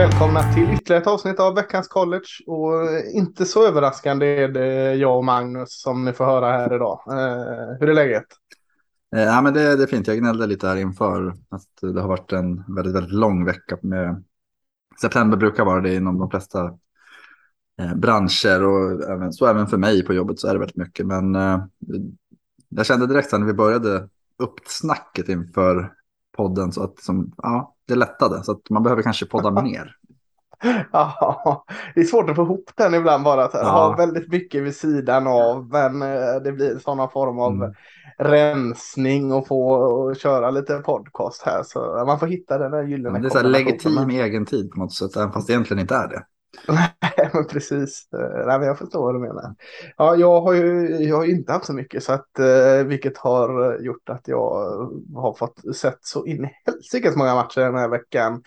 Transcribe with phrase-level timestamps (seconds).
[0.00, 2.26] Välkomna till ytterligare ett avsnitt av veckans college.
[2.46, 6.74] Och eh, inte så överraskande är det jag och Magnus som ni får höra här
[6.74, 7.00] idag.
[7.08, 8.24] Eh, hur är läget?
[9.16, 10.06] Eh, ja, men det, det är fint.
[10.06, 13.78] Jag gnällde lite här inför att det har varit en väldigt, väldigt lång vecka.
[13.82, 14.24] Med...
[15.00, 16.78] September brukar vara det inom de flesta
[17.94, 21.06] branscher och även, så även för mig på jobbet så är det väldigt mycket.
[21.06, 21.34] Men
[22.68, 24.08] jag kände direkt när vi började
[24.38, 25.92] uppsnacket inför
[26.36, 28.44] podden så att som, ja, det lättade.
[28.44, 29.96] Så att man behöver kanske podda mer.
[30.92, 33.44] Ja, det är svårt att få ihop den ibland bara.
[33.44, 33.70] Att ja.
[33.70, 35.68] ha väldigt mycket vid sidan av.
[35.68, 37.74] Men eh, det blir sådana form av mm.
[38.18, 41.62] rensning och få och köra lite podcast här.
[41.62, 44.78] Så man får hitta den där gyllene ja, Det är så legitim egen tid på
[44.78, 45.16] något sätt.
[45.16, 46.22] Även fast det egentligen inte är det.
[47.34, 48.08] Men precis.
[48.14, 49.54] Eh, nej, men jag förstår vad du menar.
[49.96, 53.78] Ja, jag har ju jag har inte haft så mycket, så att, eh, vilket har
[53.80, 54.50] gjort att jag
[55.14, 58.42] har fått sett så in i helsikes många matcher den här veckan.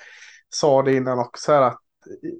[0.49, 1.79] Sa det innan också här att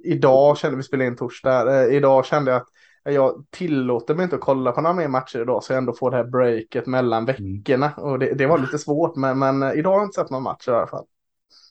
[0.04, 1.82] idag kände vi spela in torsdag.
[1.82, 2.68] Eh, idag kände jag att
[3.14, 6.10] jag tillåter mig inte att kolla på några mer matcher idag så jag ändå får
[6.10, 7.56] det här breaket mellan mm.
[7.56, 7.92] veckorna.
[7.96, 10.68] Och det, det, var lite svårt, men, men idag har jag inte sett någon match
[10.68, 11.04] i alla fall.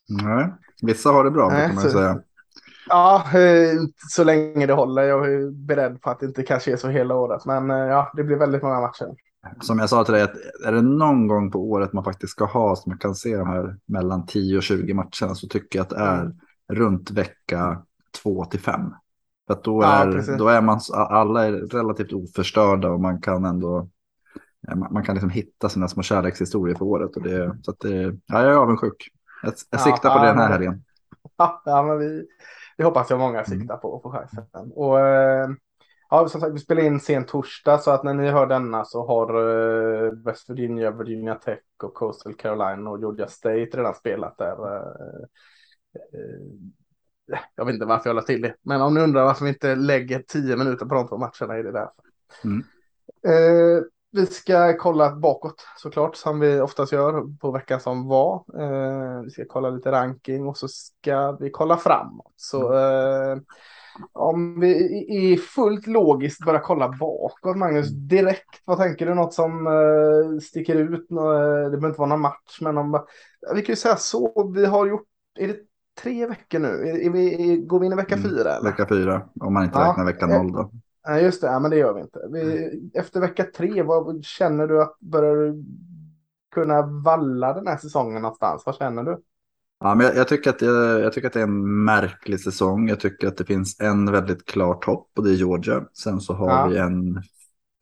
[0.10, 2.22] Nej, vissa har det bra, Nej, kan man så, säga.
[2.88, 5.04] Ja, eh, så länge det håller.
[5.04, 7.46] Jag är beredd på att det inte kanske är så hela året.
[7.46, 9.08] Men eh, ja, det blir väldigt många matcher.
[9.62, 10.28] Som jag sa till dig,
[10.66, 13.48] är det någon gång på året man faktiskt ska ha som man kan se de
[13.48, 16.34] här mellan 10 och 20 matcherna så tycker jag att det är mm.
[16.72, 17.82] runt vecka
[18.24, 18.82] 2 till 5.
[19.48, 23.46] För att då är, ja, då är man, alla är relativt oförstörda och man kan
[23.46, 23.90] ändå
[24.92, 27.16] man kan liksom hitta sina små kärlekshistorier för året.
[27.16, 29.10] Och det, så att det, ja, jag är avundsjuk.
[29.44, 30.84] Jag, jag siktar ja, på det den här helgen.
[31.38, 32.26] Ja, men vi,
[32.78, 33.60] det hoppas jag många mm.
[33.60, 34.72] siktar på att få chansen.
[34.76, 35.50] Och eh,
[36.10, 39.08] ja, som sagt, vi spelar in sen torsdag så att när ni hör denna så
[39.08, 39.28] har
[40.06, 44.78] eh, West Virginia, Virginia Tech och Coastal Carolina och Georgia State redan spelat där.
[44.78, 45.26] Eh,
[47.56, 49.76] jag vet inte varför jag la till det, men om ni undrar varför vi inte
[49.76, 52.04] lägger tio minuter på de två matcherna är det därför.
[52.44, 52.64] Mm.
[54.16, 58.36] Vi ska kolla bakåt såklart som vi oftast gör på veckan som var.
[58.36, 62.34] Eh, vi ska kolla lite ranking och så ska vi kolla framåt.
[62.36, 63.38] Så eh,
[64.14, 68.62] om vi är fullt logiskt börjar kolla bakåt Magnus direkt.
[68.66, 69.14] Vad tänker du?
[69.14, 71.06] Något som eh, sticker ut?
[71.10, 73.06] Det behöver inte vara någon match men om,
[73.56, 74.52] vi kan ju säga så.
[74.56, 75.08] Vi har gjort,
[75.40, 75.58] är det
[76.02, 76.68] tre veckor nu?
[76.68, 78.56] Är, är vi, går vi in i vecka mm, fyra?
[78.56, 78.70] Eller?
[78.70, 79.90] Vecka fyra om man inte ja.
[79.90, 80.72] räknar vecka noll då.
[81.08, 81.48] Nej, just det.
[81.48, 82.20] Ja, men det gör vi inte.
[82.32, 85.64] Vi, efter vecka tre, vad känner du att börjar du
[86.52, 88.64] kunna valla den här säsongen någonstans?
[88.66, 89.22] Vad känner du?
[89.80, 92.90] Ja, men jag, jag, tycker att det, jag tycker att det är en märklig säsong.
[92.90, 95.86] Jag tycker att det finns en väldigt klar topp och det är Georgia.
[95.94, 96.68] Sen så har ja.
[96.68, 97.24] vi en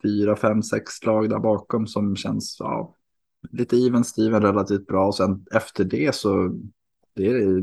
[0.02, 2.94] fyra, fem, sex lag där bakom som känns ja,
[3.50, 5.06] lite even Steven relativt bra.
[5.06, 6.58] Och sen efter det så
[7.14, 7.62] det är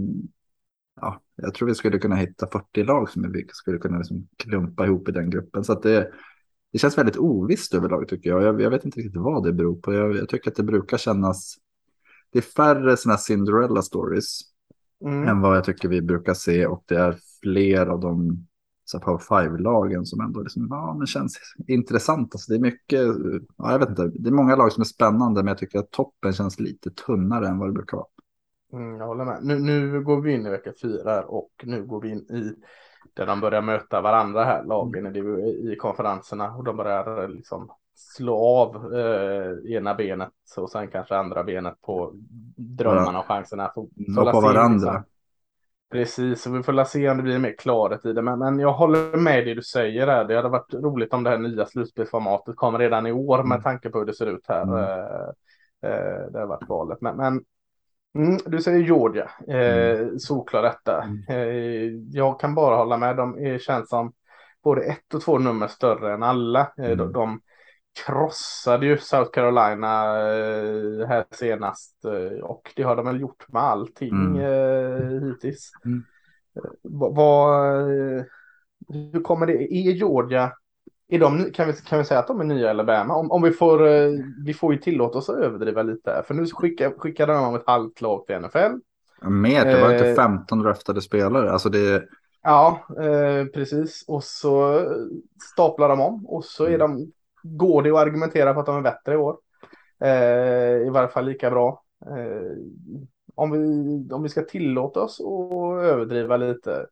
[1.02, 4.86] ja, jag tror vi skulle kunna hitta 40 lag som vi skulle kunna liksom klumpa
[4.86, 5.64] ihop i den gruppen.
[5.64, 6.12] Så det,
[6.72, 8.44] det känns väldigt ovisst överlag tycker jag.
[8.44, 8.62] jag.
[8.62, 8.70] jag.
[8.70, 9.94] vet inte riktigt vad det beror på.
[9.94, 11.56] Jag, jag tycker att det brukar kännas.
[12.32, 14.40] Det är färre sådana Cinderella stories
[15.06, 15.28] mm.
[15.28, 18.46] än vad jag tycker vi brukar se och det är fler av de
[18.98, 22.36] Power Five-lagen som ändå liksom, ja, men känns intressant.
[22.36, 23.02] Alltså, det är mycket,
[23.58, 25.92] ja, jag vet inte, det är många lag som är spännande, men jag tycker att
[25.92, 28.08] toppen känns lite tunnare än vad det brukar vara.
[28.74, 29.44] Mm, jag håller med.
[29.44, 32.56] Nu, nu går vi in i vecka fyra och nu går vi in i
[33.14, 35.40] där de börjar möta varandra här, lagen mm.
[35.40, 41.16] i, i konferenserna och de börjar liksom slå av eh, ena benet och sen kanske
[41.16, 42.12] andra benet på
[42.56, 43.72] drömmarna och chanserna.
[43.96, 44.92] Nå på varandra.
[44.92, 45.04] Liksom.
[45.92, 48.22] Precis, och vi får se om det blir mer klarhet i det.
[48.22, 50.26] Men, men jag håller med det du säger där.
[50.26, 53.64] Det hade varit roligt om det här nya slutspelsformatet kommer redan i år med mm.
[53.64, 54.64] tanke på hur det ser ut här.
[54.64, 54.76] Mm.
[54.76, 55.30] Eh,
[55.92, 57.02] eh, det har varit valet.
[57.02, 57.44] Men, men
[58.16, 60.20] Mm, du säger Georgia, eh, mm.
[60.20, 61.04] solklar detta.
[61.04, 61.24] Mm.
[61.30, 64.14] Eh, jag kan bara hålla med, de känns som
[64.64, 66.60] både ett och två nummer större än alla.
[66.78, 66.98] Eh, mm.
[66.98, 67.42] de, de
[68.06, 73.62] krossade ju South Carolina eh, här senast eh, och det har de väl gjort med
[73.62, 74.42] allting mm.
[74.42, 75.72] eh, hittills.
[75.86, 76.04] Mm.
[76.56, 77.92] Eh, vad,
[78.90, 80.52] hur kommer det, är Georgia
[81.10, 83.16] är de, kan, vi, kan vi säga att de är nya Alabama?
[83.16, 84.10] Om, om vi får, eh,
[84.46, 86.24] vi får ju tillåta oss att överdriva lite.
[86.28, 88.74] För nu skickar, skickade de ett halvt lag till NFL.
[89.22, 91.52] Mer, det var inte 15 eh, röftade spelare.
[91.52, 92.04] Alltså det...
[92.44, 94.06] Ja, eh, precis.
[94.08, 94.86] Och så
[95.54, 96.80] staplar de om och så är mm.
[96.80, 97.12] de,
[97.44, 99.38] går det att argumentera för att de är bättre i år.
[100.02, 101.84] Eh, I varje fall lika bra.
[102.06, 102.58] Eh,
[103.36, 106.86] om, vi, om vi ska tillåta oss att överdriva lite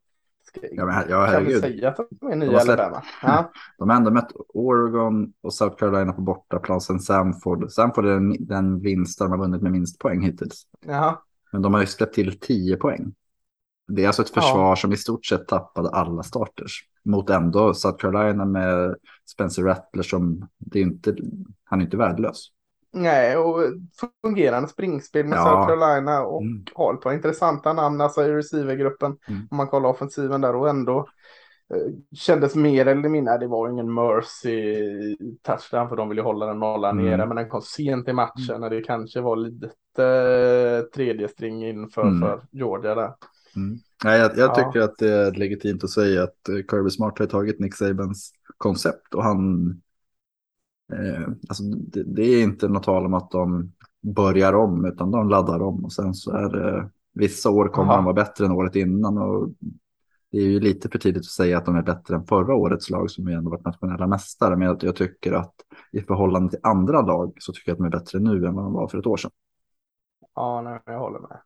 [0.72, 1.28] Ja, men, ja.
[1.28, 3.04] Kan vi säga att de är nya de Alabama?
[3.22, 3.52] Ja.
[3.78, 7.72] De har ändå mött Oregon och South Carolina på bortaplan sen Samford.
[7.72, 10.64] Samford är den, den vinst de har vunnit med minst poäng hittills.
[10.86, 11.18] Jaha.
[11.52, 13.14] Men de har ju släppt till 10 poäng.
[13.88, 14.76] det är alltså ett försvar ja.
[14.76, 16.84] som i stort sett tappade alla starters.
[17.04, 18.96] Mot ändå South Carolina med
[19.32, 21.16] Spencer Rattler som, det är inte,
[21.64, 22.48] han är inte värdelös.
[23.02, 23.60] Nej, och
[24.22, 25.44] fungerande springspel med ja.
[25.44, 26.66] South Carolina och mm.
[26.74, 29.18] har ett par intressanta namn alltså i receivergruppen.
[29.28, 29.48] Mm.
[29.52, 31.00] Om man kollar offensiven där och ändå
[31.74, 34.76] eh, kändes mer eller mindre, det var ingen mercy
[35.42, 37.12] touchdown för de ville hålla den nollan mm.
[37.12, 38.62] nere, men den kom sent i matchen mm.
[38.62, 42.20] när det kanske var lite eh, tredje string inför mm.
[42.20, 43.14] för Georgia där.
[43.56, 43.78] Mm.
[44.04, 47.26] Nej, jag, jag tycker att det är legitimt att säga att eh, Kirby Smart har
[47.26, 49.70] tagit Nick Sabans koncept och han
[50.94, 55.30] Eh, alltså det, det, är inte något tal om att de börjar om, utan de
[55.30, 57.96] laddar om och sen så är det vissa år kommer Aha.
[57.96, 59.50] de vara bättre än året innan och
[60.32, 62.90] det är ju lite för tidigt att säga att de är bättre än förra årets
[62.90, 64.56] lag som ju ändå varit nationella mästare.
[64.56, 65.54] Men jag, jag tycker att
[65.92, 68.64] i förhållande till andra lag så tycker jag att de är bättre nu än vad
[68.64, 69.32] de var för ett år sedan.
[70.36, 71.42] Ja, nej, jag håller med.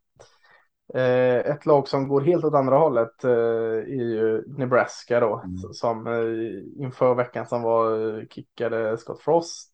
[0.94, 5.56] Eh, ett lag som går helt åt andra hållet eh, är ju Nebraska då, mm.
[5.72, 9.68] som eh, inför veckan som var kickade Scott Frost.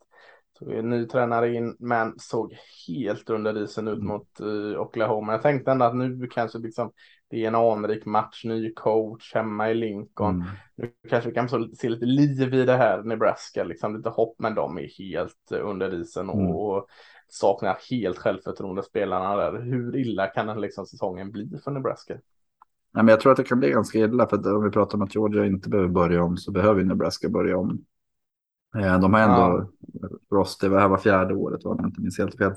[0.59, 2.57] Tog en ny tränare in, men såg
[2.89, 4.07] helt under isen ut mm.
[4.07, 4.41] mot
[4.79, 5.33] Oklahoma.
[5.33, 6.93] Jag tänkte ändå att nu kanske liksom
[7.31, 10.35] det är en anrik match, ny coach hemma i Lincoln.
[10.35, 10.47] Mm.
[10.77, 14.55] Nu kanske vi kan se lite liv i det här Nebraska, liksom lite hopp, men
[14.55, 16.47] de är helt under isen mm.
[16.47, 16.87] och
[17.29, 19.61] saknar helt självförtroende spelarna där.
[19.61, 22.15] Hur illa kan den liksom säsongen bli för Nebraska?
[22.95, 24.99] Nej, men jag tror att det kan bli ganska illa för att om vi pratar
[24.99, 27.85] om att Georgia inte behöver börja om så behöver Nebraska börja om.
[28.77, 30.09] Eh, de har ändå, ja.
[30.31, 32.53] Ross, det här var fjärde året var det inte minns helt fel.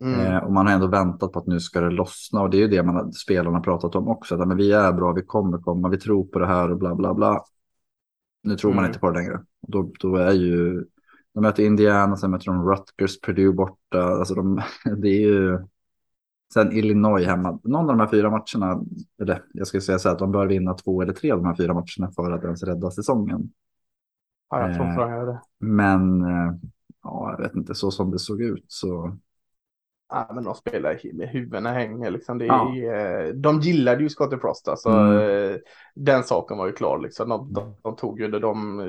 [0.00, 0.20] Mm.
[0.20, 2.60] Eh, och man har ändå väntat på att nu ska det lossna och det är
[2.60, 4.34] ju det man, spelarna pratat om också.
[4.34, 6.94] Att, men vi är bra, vi kommer komma, vi tror på det här och bla
[6.94, 7.44] bla bla.
[8.42, 8.88] Nu tror man mm.
[8.88, 9.44] inte på det längre.
[9.68, 10.84] Då, då är ju
[11.34, 14.02] de möter Indiana, sen möter de Rutgers, Purdue borta.
[14.02, 14.62] Alltså de,
[14.96, 15.58] det är ju...
[16.54, 17.60] Sen Illinois hemma.
[17.64, 18.84] Någon av de här fyra matcherna,
[19.22, 21.46] eller jag skulle säga så här att de bör vinna två eller tre av de
[21.46, 23.52] här fyra matcherna för att ens rädda säsongen.
[24.50, 25.40] Ja, jag tror eh, jag det.
[25.58, 26.52] Men eh,
[27.02, 29.16] ja, jag vet inte, så som det såg ut så.
[30.08, 32.38] Ja, men de spelar med huvudena hänger liksom.
[32.38, 33.32] Det är, ja.
[33.32, 34.88] De gillade ju Scottie Frost, alltså.
[34.88, 35.52] Mm.
[35.52, 35.56] Eh,
[35.94, 37.28] den saken var ju klar liksom.
[37.28, 38.80] De, de, de tog ju det, de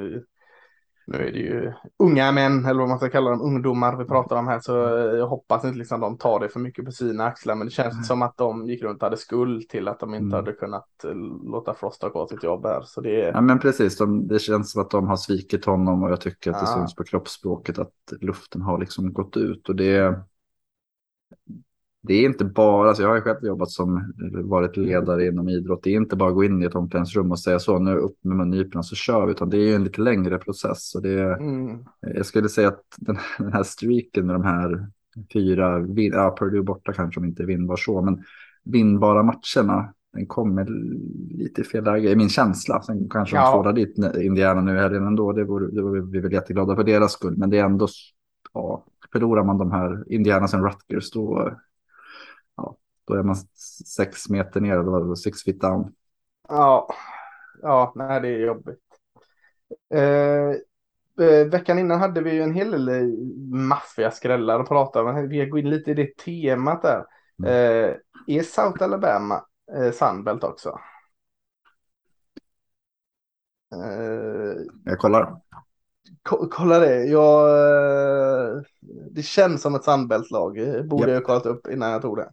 [1.11, 4.35] nu är det ju unga män, eller vad man ska kalla dem, ungdomar vi pratar
[4.35, 4.71] om här, så
[5.17, 7.93] jag hoppas inte liksom de tar det för mycket på sina axlar, men det känns
[7.93, 8.03] mm.
[8.03, 10.33] som att de gick runt och hade skuld till att de inte mm.
[10.33, 11.13] hade kunnat eh,
[11.51, 12.81] låta Frost ha kvar sitt jobb här.
[12.81, 13.31] Så det, är...
[13.31, 16.51] ja, men precis, de, det känns som att de har svikit honom och jag tycker
[16.51, 20.23] att det syns på kroppsspråket att luften har liksom gått ut och det
[22.01, 24.13] det är inte bara, alltså jag har själv jobbat som,
[24.43, 27.39] varit ledare inom idrott, det är inte bara att gå in i ett omklädningsrum och
[27.39, 30.37] säga så, nu upp med mungiporna så kör vi, utan det är en lite längre
[30.37, 30.95] process.
[30.95, 31.77] Och det, mm.
[32.01, 34.87] Jag skulle säga att den, den, här streaken med de här
[35.33, 38.23] fyra, ja, Purdue borta kanske om inte vinnbar så, men
[38.63, 40.67] vinnbara matcherna, den kommer
[41.37, 42.81] lite i fel läge, i min känsla.
[42.81, 43.45] Sen kanske ja.
[43.45, 46.83] de tvålar dit Indiana nu helgen ändå, det vore, det vore vi väl jätteglada för
[46.83, 47.87] deras skull, men det är ändå,
[48.53, 51.53] ja, förlorar man de här Indiana sen Rutgers då
[53.09, 53.35] då är man
[53.95, 55.93] sex meter ner, eller six feet down.
[56.47, 56.93] Ja,
[57.61, 58.79] ja, nej, det är jobbigt.
[59.93, 60.49] Eh,
[61.25, 63.17] eh veckan innan hade vi ju en hel del
[63.51, 65.29] maffiga skrällar att prata om.
[65.29, 67.05] Vi går in lite i det temat där.
[67.39, 67.51] Mm.
[67.51, 67.95] Eh,
[68.27, 70.79] är South Alabama eh, Sunbelt också?
[73.75, 75.41] Eh, Jag kollar.
[76.51, 77.05] kolla det.
[77.05, 78.61] Jag, eh,
[79.11, 80.85] det känns som ett Sunbelt-lag.
[80.89, 81.13] Borde yep.
[81.13, 82.31] jag kollat upp innan jag tog det.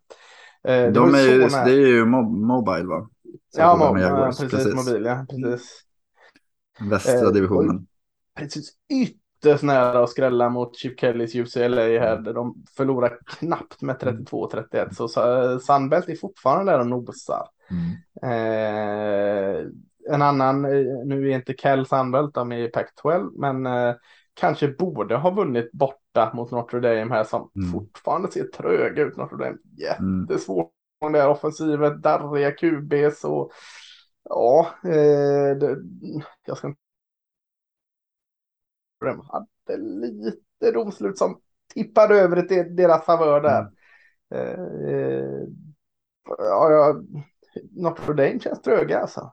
[0.67, 3.09] Eh, De är ju, det är ju Mobile va?
[3.55, 4.75] Så ja, mob ja, precis, precis.
[4.75, 5.83] Mobil, ja, precis.
[6.91, 7.87] Västra eh, divisionen.
[8.39, 13.97] Precis ytterst nära att skrälla mot Chip Kellys UCLA här där de förlorar knappt med
[13.97, 14.93] 32-31.
[14.93, 15.09] Så
[15.61, 17.49] Sunbelt är fortfarande där och nosar.
[17.71, 17.93] Mm.
[18.23, 19.67] Eh,
[20.11, 23.95] en annan, eh, nu är inte Kell Sunbelt, de är i Pac-12, men eh,
[24.35, 25.73] kanske borde ha vunnit
[26.17, 27.73] borta mot Notre Dame här som mm.
[27.73, 29.17] fortfarande ser tröga ut.
[29.17, 31.13] Notre Dame jättesvårt mm.
[31.13, 33.53] det här offensivet, darriga QBs och
[34.29, 35.79] ja, eh, det,
[36.47, 36.81] jag ska inte.
[39.01, 41.41] De hade lite domslut som
[41.75, 43.61] tippade över till deras favör där.
[43.61, 43.73] Mm.
[44.31, 45.49] Eh,
[46.39, 47.03] ja, ja,
[47.71, 49.33] Notre Dame känns tröga alltså.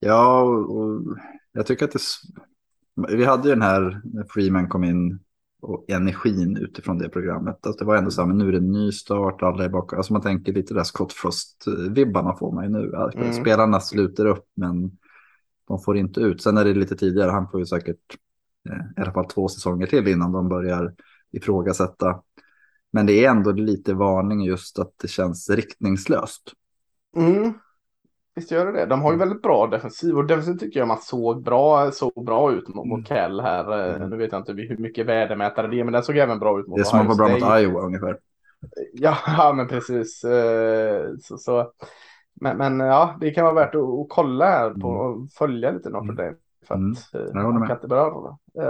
[0.00, 1.02] Ja, och
[1.52, 2.00] jag tycker att det
[2.94, 5.20] vi hade ju den här när Freeman kom in
[5.62, 7.66] och energin utifrån det programmet.
[7.66, 9.68] Alltså det var ändå så här, men nu är det en ny start, alla är
[9.68, 9.96] bakom.
[9.96, 12.92] Alltså man tänker lite där Scott Frost-vibbarna får man ju nu.
[13.14, 13.32] Mm.
[13.32, 14.98] Spelarna sluter upp, men
[15.68, 16.42] de får inte ut.
[16.42, 18.16] Sen är det lite tidigare, han får ju säkert
[18.70, 20.94] eh, i alla fall två säsonger till innan de börjar
[21.32, 22.22] ifrågasätta.
[22.92, 26.52] Men det är ändå lite varning just att det känns riktningslöst.
[27.16, 27.52] Mm.
[28.34, 28.86] Visst gör det det.
[28.86, 29.28] De har ju mm.
[29.28, 33.04] väldigt bra defensiv och defensiv tycker jag man såg bra, såg bra ut mot, mm.
[33.04, 33.88] Kell här.
[33.88, 34.10] Eh, mm.
[34.10, 36.66] Nu vet jag inte hur mycket vädermätare det är, men den såg även bra ut
[36.66, 38.18] mot Det är som att vara bra mot Iowa ungefär.
[38.92, 40.24] Ja, men precis.
[40.24, 41.72] Eh, så, så.
[42.40, 45.90] Men, men, ja, det kan vara värt att, att kolla här på och följa lite
[45.90, 46.36] Notre Dame.
[46.66, 46.80] För att
[47.14, 47.36] mm.
[47.36, 48.10] Eh, man kan inte börja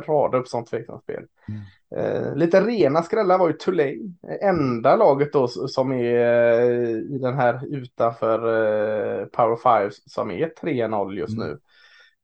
[0.00, 1.26] rada upp sånt tveksamt spel.
[1.49, 1.61] Mm.
[1.96, 4.14] Eh, lite rena skrällar var ju Tulane.
[4.42, 10.52] Enda laget då som är eh, i den här utanför eh, Power 5 som är
[10.62, 11.49] 3-0 just mm.
[11.49, 11.58] nu.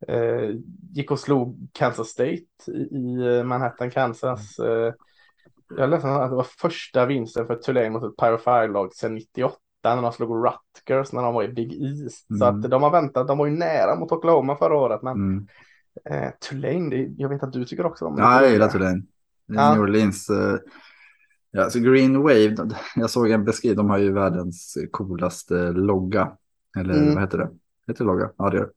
[0.08, 0.50] Eh,
[0.92, 4.58] gick och slog Kansas State i, i Manhattan, Kansas.
[4.58, 4.92] Eh,
[5.76, 9.56] jag läste att det var första vinsten för Tulane mot ett Power 5-lag sedan 98
[9.85, 12.30] när de slog Rutgers när de var i Big East.
[12.30, 12.38] Mm.
[12.38, 15.02] Så att de har väntat, de var ju nära mot Oklahoma förra året.
[15.02, 15.47] Men mm.
[16.11, 18.23] eh, Tulane, det, jag vet att du tycker också om det.
[18.23, 19.02] Ja, jag gillar Tulane.
[19.47, 19.75] Ja.
[19.75, 20.30] New Orleans.
[20.30, 20.56] Eh,
[21.50, 22.56] ja, alltså Green Wave,
[22.97, 26.32] jag såg en beskrivning, de har ju världens coolaste logga.
[26.78, 27.14] Eller mm.
[27.14, 27.50] vad heter det?
[27.87, 28.30] Heter det logga?
[28.37, 28.73] Ja, det gör det.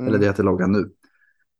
[0.00, 0.08] Mm.
[0.08, 0.90] Eller det heter logga nu.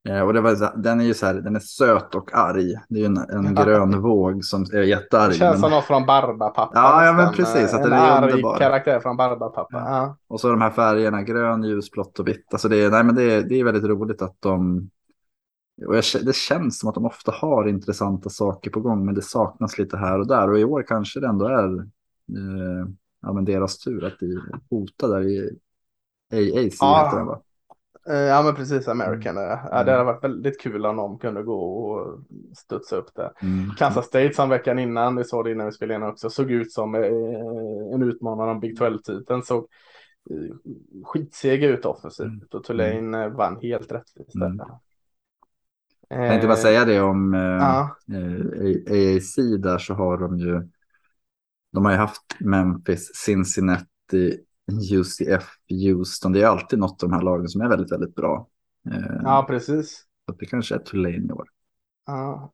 [0.09, 2.75] Eh, och det var, den är ju så här, den är söt och arg.
[2.89, 5.31] Det är ju en, en grön våg som är jättearg.
[5.31, 6.71] Det känns som något från Barbapapa.
[6.75, 7.75] Ja, ja men precis.
[7.75, 8.59] Att en den är arg underbar.
[8.59, 9.67] karaktär från Barbapapa.
[9.71, 9.79] Ja.
[9.89, 10.17] Ja.
[10.29, 12.47] Och så de här färgerna, grön, ljusblått och vitt.
[12.53, 14.89] Alltså det, är, nej, men det, är, det är väldigt roligt att de...
[15.87, 19.23] Och jag, det känns som att de ofta har intressanta saker på gång, men det
[19.23, 20.51] saknas lite här och där.
[20.51, 22.89] Och i år kanske det ändå är eh,
[23.23, 24.39] ja, men deras tur att bli
[24.71, 25.59] hotade i
[26.33, 26.77] AAC.
[26.81, 27.05] Ja.
[27.05, 27.41] Heter det, va?
[28.09, 29.37] Eh, ja men precis, American.
[29.37, 29.49] Mm.
[29.49, 30.07] Ja, det hade mm.
[30.07, 32.21] varit väldigt kul om de kunde gå och
[32.57, 33.33] studsa upp det.
[33.43, 33.71] Mm.
[33.71, 36.73] Kansas State som veckan innan, vi såg det innan vi spelade in också, såg ut
[36.73, 37.03] som eh,
[37.95, 39.43] en utmanare om Big 12-titeln.
[39.43, 39.67] Såg
[40.31, 40.57] eh,
[41.05, 42.49] skitseg ut offensivt mm.
[42.53, 43.37] och Tulane mm.
[43.37, 44.35] vann helt rättvist.
[44.35, 44.61] Mm.
[46.09, 47.97] Jag tänkte bara säga det om eh, ja.
[48.91, 50.69] AAC där så har de ju,
[51.73, 56.33] de har ju haft Memphis, Cincinnati, UCF, Houston.
[56.33, 58.49] Det är alltid något av de här lagen som är väldigt, väldigt bra.
[58.91, 60.05] Eh, ja, precis.
[60.27, 61.49] Så det kanske är Tulane i år.
[62.07, 62.53] Ja.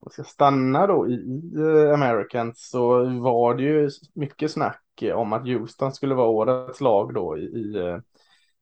[0.00, 4.82] Om ska stanna då i, i uh, Americans så var det ju mycket snack
[5.14, 7.98] om att Houston skulle vara årets lag då i, i uh,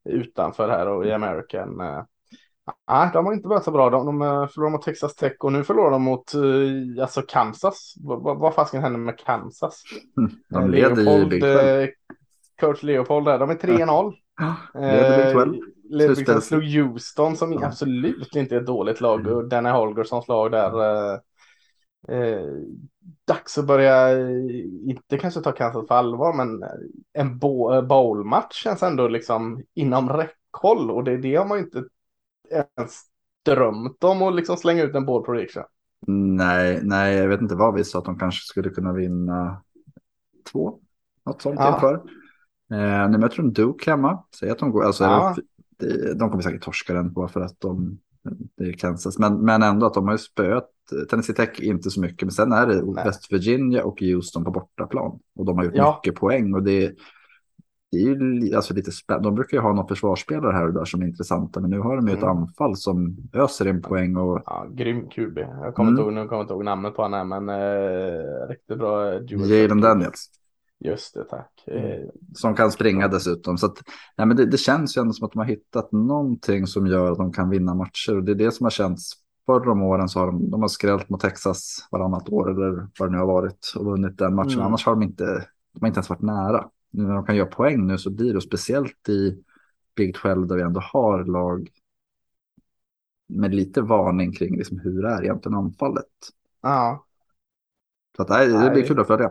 [0.05, 1.77] utanför här och i American.
[2.89, 3.91] Nej, de har inte börjat så bra.
[3.91, 6.33] De, de förlorade mot Texas Tech och nu förlorar de mot
[7.01, 7.95] alltså Kansas.
[8.01, 9.83] Vad, vad fasken händer med Kansas?
[10.49, 11.43] De leder ju Big
[12.61, 13.39] coach Leopold där.
[13.39, 14.15] De är 3-0.
[14.75, 15.53] Eh,
[15.91, 17.67] Ludvigsson slog Houston som ja.
[17.67, 19.27] absolut inte är ett dåligt lag.
[19.27, 19.49] Och mm.
[19.49, 20.73] Danny Holgerssons lag där.
[20.81, 21.19] Eh,
[22.09, 22.47] eh,
[23.27, 24.29] dags att börja,
[24.87, 26.63] inte kanske ta Kansas på allvar, men
[27.13, 27.29] en
[27.73, 30.91] eh, bowlmatch känns ändå liksom inom räckhåll.
[30.91, 31.85] Och det, det har man inte
[32.51, 33.03] ens
[33.45, 35.65] drömt om att liksom slänga ut en ball prediction.
[36.07, 39.63] Nej, nej, jag vet inte vad vi sa att de kanske skulle kunna vinna
[40.53, 40.79] två.
[41.27, 41.75] Något sånt ja.
[41.75, 42.03] inför.
[42.71, 44.23] Eh, men jag tror Duke hemma.
[44.41, 44.85] Säg att de går.
[44.85, 45.37] Alltså, ja.
[46.15, 47.99] de kommer säkert torska den på för att de
[48.57, 49.19] det är Kansas.
[49.19, 50.69] Men, men ändå att de har ju spöat
[51.11, 52.23] Tennessee Tech inte så mycket.
[52.23, 53.05] Men sen är det Nej.
[53.05, 55.19] West Virginia och Houston på bortaplan.
[55.37, 56.01] Och de har gjort ja.
[56.05, 56.55] mycket poäng.
[56.55, 56.95] Och det,
[57.93, 59.29] det är ju alltså lite spännande.
[59.29, 61.61] De brukar ju ha någon försvarsspelare här och där som är intressanta.
[61.61, 62.25] Men nu har de ju mm.
[62.25, 64.17] ett anfall som öser in poäng.
[64.17, 64.43] Och...
[64.47, 65.39] Ja, grym QB.
[65.39, 66.01] Jag kommer mm.
[66.01, 67.29] inte ihåg, nu kommer inte ihåg namnet på honom.
[67.29, 69.13] Men eh, riktigt bra.
[69.23, 70.31] Jalen Daniels.
[70.81, 71.65] Just det, tack.
[71.67, 71.85] Mm.
[71.85, 73.59] Eh, som kan springa dessutom.
[73.59, 73.79] Så att,
[74.17, 77.13] nej, men det, det, känns ju ändå som att de har hittat någonting som gör
[77.13, 78.17] att de kan vinna matcher.
[78.17, 79.13] Och det är det som har känts.
[79.47, 83.09] Förra om åren så har de, de har skrällt mot Texas varannat år eller vad
[83.09, 84.53] det nu har varit och vunnit den matchen.
[84.53, 84.67] Mm.
[84.67, 85.25] Annars har de inte,
[85.73, 86.69] de har inte ens varit nära.
[86.91, 89.43] Nu när de kan göra poäng nu så blir det speciellt i
[89.97, 91.69] Big 12 där vi ändå har lag
[93.29, 96.05] med lite varning kring liksom hur det är egentligen anfallet.
[96.63, 97.05] Ja.
[98.17, 99.31] Så att, nej, det blir kul att följa.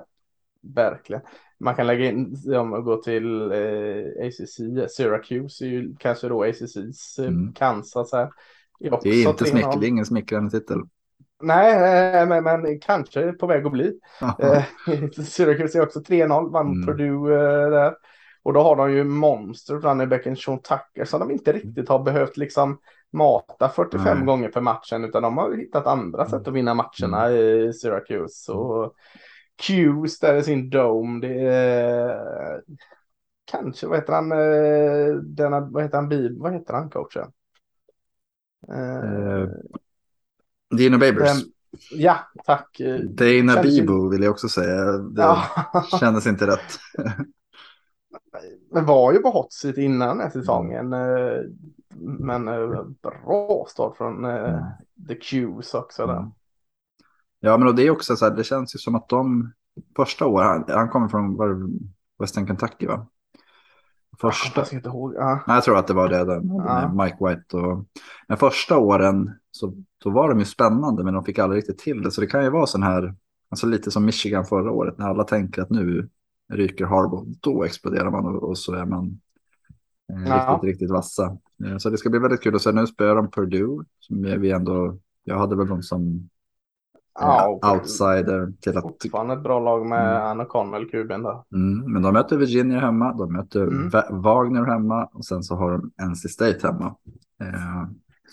[0.75, 1.21] Verkligen.
[1.59, 4.59] Man kan lägga in, om man går till eh, ACC,
[4.95, 7.53] Syracuse är ju kanske då ACCs eh, mm.
[7.53, 8.29] Kansas här.
[8.79, 9.43] Är det är inte
[9.79, 10.77] det är ingen smickrande titel.
[11.41, 11.73] Nej,
[12.21, 13.99] eh, men, men kanske på väg att bli.
[14.39, 14.63] Eh,
[15.23, 16.85] Syracuse är också 3-0, vann mm.
[16.85, 17.35] Purdue
[17.69, 17.95] där.
[18.43, 22.37] Och då har de ju monster, runnerbacken Sean Tucker, som de inte riktigt har behövt
[22.37, 22.79] liksom
[23.13, 24.25] mata 45 Nej.
[24.25, 27.39] gånger per matchen, utan de har hittat andra sätt att vinna matcherna mm.
[27.39, 28.51] i Syracuse.
[28.51, 28.95] Och,
[29.57, 31.27] Q's där i sin dome.
[31.27, 32.61] Det är
[33.45, 37.31] kanske, vad heter han, eh, denna, vad heter han, Bib, vad heter han coachen?
[38.71, 39.49] Uh,
[40.77, 41.43] Dino Babers.
[41.43, 41.51] Den,
[41.91, 42.77] ja, tack.
[43.03, 44.91] Dana Känns Bibo vill jag också säga.
[44.91, 45.43] Det ja.
[45.99, 46.79] kändes inte rätt.
[48.71, 50.89] Men var ju på hot seat innan den här säsongen.
[51.99, 52.45] Men
[53.01, 54.63] bra start från mm.
[55.07, 56.05] The Q's också.
[56.05, 56.31] Där.
[57.39, 59.51] Ja, men det är också så här, det känns ju som att de
[59.95, 61.69] första året, han, kommer från var
[62.19, 63.07] Western Kentucky va?
[64.21, 64.61] Första...
[64.61, 65.13] Jag inte ihåg.
[65.15, 65.43] Ja.
[65.47, 67.03] Nej, jag tror att det var det där med Ja.
[67.03, 67.57] Mike White.
[67.57, 67.85] Och...
[68.27, 72.01] Men första åren så, så var de ju spännande men de fick aldrig riktigt till
[72.03, 72.11] det.
[72.11, 73.15] Så det kan ju vara sån här,
[73.49, 76.09] alltså lite som Michigan förra året när alla tänker att nu
[76.53, 77.23] ryker Harbaugh.
[77.41, 79.19] Då exploderar man och, och så är man
[80.13, 80.51] eh, Ja.
[80.53, 81.37] riktigt, riktigt vassa.
[81.65, 82.71] Eh, Så det ska bli väldigt kul att se.
[82.71, 86.29] Nu spöar de Purdue som vi ändå, jag hade väl dem som
[87.19, 90.23] Ja, eh, outsider till att Fortfarande ett bra lag med Mm.
[90.27, 91.43] Anna Connell, kuben där.
[91.53, 94.21] Mm, men de möter Virginia hemma, de möter Mm.
[94.21, 96.95] Wagner hemma och sen så har de NC State hemma.
[97.41, 97.87] Eh,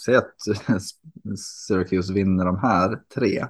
[0.04, 0.34] Säg att
[1.38, 3.46] Syracuse vinner de här tre.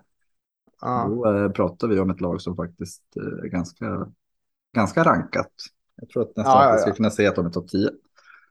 [0.80, 1.06] Ja.
[1.08, 4.06] Då eh, pratar vi om ett lag som faktiskt eh, är ganska,
[4.74, 5.50] ganska rankat.
[5.96, 6.78] Jag tror att nästan Ja, att ja, vi ja.
[6.80, 7.90] skulle kunna säga att de är topp 10.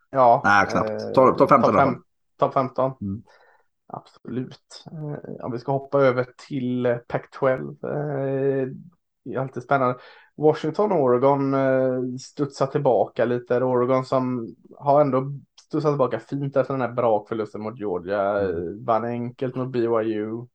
[0.09, 0.89] Ja, Nej, knappt.
[0.89, 2.01] eh, Topp- 15 alla fem- fall.
[2.39, 2.91] topp 15.
[3.01, 3.23] Mm.
[3.93, 4.83] Absolut.
[4.91, 7.69] Eh, Ja, vi ska hoppa över till eh, Pac-12.
[7.83, 8.67] Eh,
[9.25, 9.97] Det är alltid spännande.
[10.35, 13.63] Washington och Oregon eh, studsar tillbaka lite.
[13.63, 15.23] Oregon som har ändå
[15.61, 18.39] studsat tillbaka fint efter den här brakförlusten mot Georgia.
[18.39, 18.67] Mm.
[18.67, 20.47] Eh, Vann enkelt mot BYU.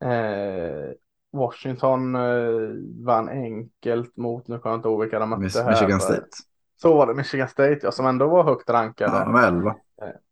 [0.00, 0.92] Eh,
[1.32, 2.50] Washington eh,
[3.04, 5.70] vann enkelt mot, nu kommer jag inte ihåg vilka de mötte här.
[5.70, 6.26] Michigan State.
[6.82, 9.12] Så var det, Michigan State, ja, som ändå var högt rankade.
[9.16, 9.74] Ja, de var 11.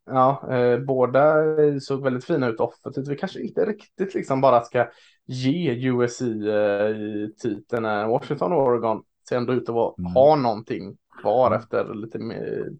[0.06, 3.08] Ja, eh, båda eh, såg väldigt fina ut offensivt.
[3.08, 4.86] Vi kanske inte riktigt liksom bara ska
[5.26, 7.84] ge USC eh, titeln.
[7.84, 10.12] Eh, Washington och Oregon ser ändå ut att vara, Mm.
[10.12, 11.58] ha någonting kvar Mm.
[11.58, 12.18] efter lite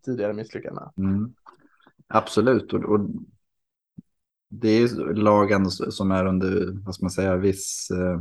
[0.04, 0.88] tidigare misslyckanden.
[0.96, 1.32] Mm.
[2.06, 2.72] Absolut.
[2.72, 3.00] Och, och
[4.48, 8.20] det är lagen som är under, vad ska man säga, viss eh,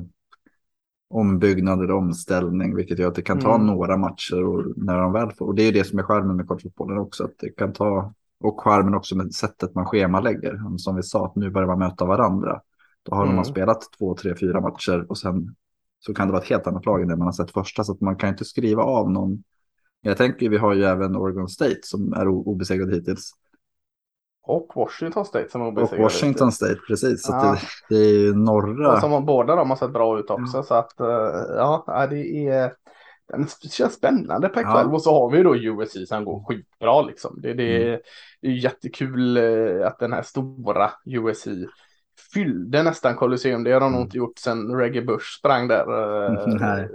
[1.10, 3.68] ombyggnad eller omställning, vilket gör att det kan ta Mm.
[3.68, 5.46] några matcher och när de väl får.
[5.46, 8.62] Och det är det som är charmen med collegefotbollen också, att det kan ta, och
[8.62, 10.78] charmen också med sättet man schemalägger.
[10.78, 12.62] Som vi sa, att nu börjar man möta varandra.
[13.04, 13.36] Då har Mm.
[13.36, 15.56] man spelat två, tre, fyra matcher och sen
[16.00, 17.92] så kan det vara ett helt annat lag än det man har sett första, så
[17.92, 19.44] att man kan inte skriva av någon.
[20.02, 23.32] Jag tänker, vi har ju även Oregon State som är o- obesegrade hittills.
[24.46, 26.04] Och Washington State som är Och obesegrade.
[26.04, 27.24] Washington State, precis.
[27.26, 27.58] Så Ja.
[27.90, 28.94] det, det är norra.
[28.94, 30.64] Och som båda de har sett bra ut också.
[30.64, 31.08] Så att eh,
[31.58, 32.74] ja, det är
[33.28, 34.86] den känns spännande Pac-12 Ja.
[34.86, 37.40] och så har vi ju då USC som går skitbra liksom.
[37.42, 38.00] Det, det, Mm.
[38.42, 41.48] det är jättekul eh, att den här stora USC
[42.34, 43.64] fyllde nästan Colosseum.
[43.64, 44.06] Det har de nog Mm.
[44.06, 45.86] inte gjort sedan Reggie Bush sprang där.
[46.26, 46.90] eh, Nej.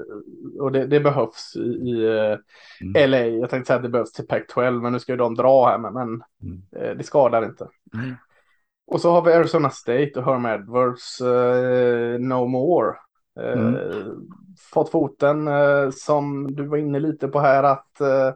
[0.60, 2.36] Och det, det behövs i, i eh,
[2.80, 3.10] Mm.
[3.10, 3.18] LA.
[3.26, 5.78] Jag tänkte säga att det behövs till Pac-12 men nu ska ju de dra här
[5.78, 6.08] men, men
[6.42, 6.62] Mm.
[6.76, 7.68] eh, det skadar inte.
[7.94, 8.14] Mm.
[8.86, 12.94] Och så har vi Arizona State och Herm Edwards eh, No More.
[13.40, 14.28] Eh, Mm.
[14.72, 18.32] Fått foten eh, som du var inne lite på här att eh,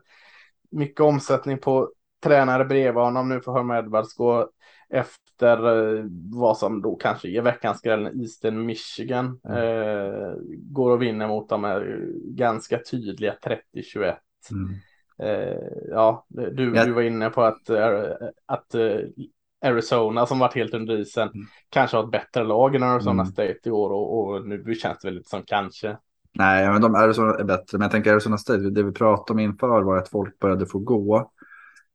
[0.70, 1.90] mycket omsättning på
[2.24, 3.28] tränare bredvid honom.
[3.28, 4.50] Nu får Herm Edwards gå
[4.90, 5.58] efter
[6.36, 9.40] vad som då kanske är veckans skräll Eastern Michigan.
[9.48, 11.82] Eh, går och vinner mot dem med
[12.36, 13.34] ganska tydliga
[13.74, 14.14] 30-21.
[14.50, 14.74] Mm.
[15.90, 17.70] Ja, du, du var inne på att,
[18.46, 18.74] att
[19.62, 21.46] Arizona som varit helt under isen Mm.
[21.68, 23.26] kanske har ett bättre lag än Arizona Mm.
[23.32, 25.98] State i år och, och nu känns det väl lite som kanske.
[26.34, 27.78] Nej, men de Arizona är bättre.
[27.78, 30.78] Men jag tänker Arizona State, det vi pratade om inför var att folk började få
[30.78, 31.30] gå.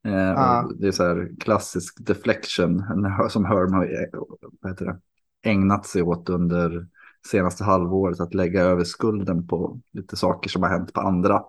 [0.07, 2.83] Eh, och Det är så här klassisk deflection
[3.29, 4.99] som Herm har eh, det,
[5.43, 6.87] ägnat sig åt under
[7.27, 8.19] senaste halvåret.
[8.19, 11.43] Att lägga över skulden på lite saker som har hänt på andra.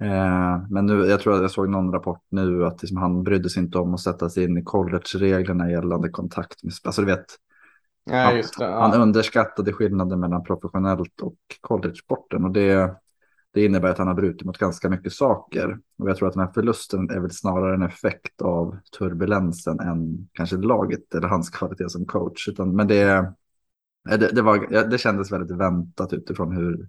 [0.00, 3.50] Eh, men nu, jag tror att jag såg någon rapport nu att liksom han brydde
[3.50, 7.26] sig inte om att sätta sig in i college-reglerna gällande kontakt med, alltså du vet,
[8.04, 8.64] Ja, det.
[8.78, 8.98] han Ja.
[8.98, 12.44] underskattade skillnaden mellan professionellt och college-sporten.
[12.44, 12.94] Och det,
[13.54, 15.78] det innebär att han har brutit mot ganska mycket saker.
[15.98, 20.28] Och jag tror att den här förlusten är väl snarare en effekt av turbulensen än
[20.32, 22.48] kanske laget eller hans kvalitet som coach.
[22.48, 23.32] Utan, men det,
[24.10, 26.88] det, det, var, det kändes väldigt väntat utifrån hur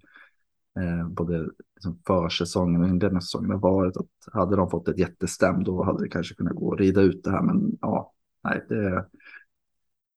[0.79, 3.97] eh, både liksom försäsongen och inledningen av säsongen har varit.
[3.97, 7.23] Att hade de fått ett jättestäm då hade det kanske kunnat gå att rida ut
[7.23, 7.41] det här.
[7.41, 9.05] Men ja, nej, det,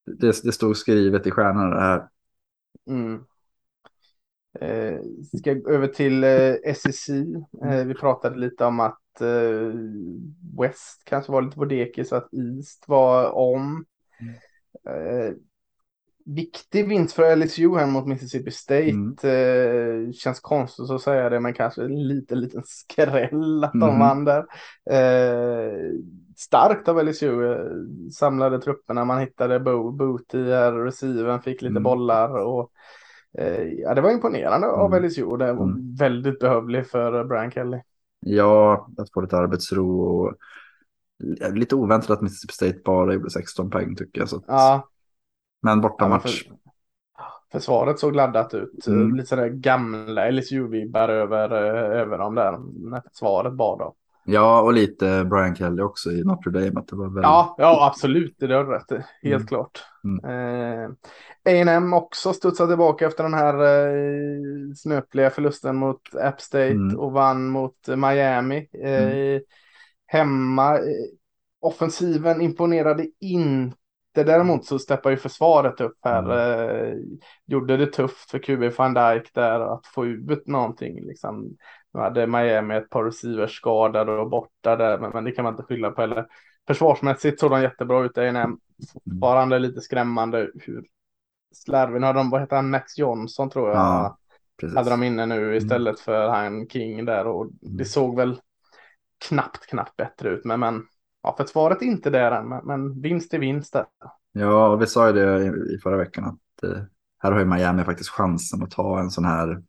[0.05, 2.07] det, det stod skrivet i stjärnorna det här.
[2.87, 3.23] Mm.
[4.59, 4.99] Eh,
[5.37, 7.09] ska över till eh, SEC.
[7.63, 9.73] Eh, vi pratade lite om att eh,
[10.59, 13.85] West kanske var lite på dekis så att East var om.
[14.89, 15.33] Eh,
[16.25, 18.89] viktig vinst för LSU här mot Mississippi State.
[18.89, 19.15] Mm.
[19.23, 23.99] Eh, känns konstigt att säga det men kanske en liten liten skräll att de Mm.
[23.99, 24.45] vann där.
[24.89, 25.91] Eh,
[26.37, 27.51] starkt av LSU.
[27.53, 27.65] Eh,
[28.13, 29.05] samlade trupperna.
[29.05, 30.73] Man hittade Bo, Booty här.
[30.73, 31.83] Receiven fick lite Mm.
[31.83, 32.29] bollar.
[32.45, 32.71] och
[33.37, 35.03] Eh, Ja, det var imponerande av Mm.
[35.03, 35.95] LSU och det var Mm.
[35.95, 37.77] väldigt behövlig för Brian Kelly.
[38.19, 40.33] Ja, att få lite arbetsro och
[41.53, 44.29] lite oväntat att Mississippi State bara gjorde 16 poäng tycker jag.
[44.29, 44.87] Så att, Ja,
[45.65, 46.43] Men ja bortamatch.
[46.47, 46.55] för,
[47.51, 48.87] försvaret såg laddat ut.
[48.87, 49.15] Mm.
[49.15, 52.51] Lite sådär gamla LSU-vibbar över, eh, över dem där
[52.89, 53.93] när försvaret bad dem.
[54.27, 56.79] Ja, och lite Brian Kelly också i Notre Dame.
[56.79, 57.23] Att det var väldigt...
[57.23, 58.35] ja, ja, absolut.
[58.39, 58.89] Det har rätt
[59.21, 59.47] Helt Mm.
[59.47, 59.83] klart.
[60.03, 60.25] Mm.
[60.83, 60.89] Eh,
[61.45, 66.99] A&M också studsade tillbaka efter den här eh, snöpliga förlusten mot App State Mm.
[66.99, 68.57] och vann mot Miami.
[68.83, 69.41] Eh,
[70.07, 70.75] Hemma.
[70.77, 70.83] Eh,
[71.61, 73.77] offensiven imponerade inte.
[74.23, 76.23] Däremot så steppar ju försvaret upp här.
[76.23, 76.89] Mm.
[76.89, 76.95] Eh,
[77.45, 81.05] gjorde det tufft för QB van Dijk där att få ut någonting.
[81.05, 81.57] Liksom.
[81.93, 85.53] Nu hade Miami ett par receivers skadade och borta där, men, men det kan man
[85.53, 86.01] inte skylla på.
[86.01, 86.25] Eller
[86.67, 88.17] försvarsmässigt såg de jättebra ut.
[88.17, 88.57] A&M
[88.93, 90.85] fortfarande lite skrämmande hur
[91.55, 93.77] slarven har de, vad heter han, Max Johnson tror jag.
[93.77, 94.17] Ja,
[94.59, 94.77] precis.
[94.77, 98.39] hade de inne nu istället för han King där och det såg väl
[99.27, 100.45] knappt, knappt bättre ut.
[100.45, 100.87] Men, men
[101.25, 103.85] ja, försvaret är inte där än, men, men vinst är vinst där.
[104.33, 106.81] Ja, vi sa ju det i, i förra veckan att eh,
[107.19, 109.63] här har ju Miami faktiskt chansen att ta en sån här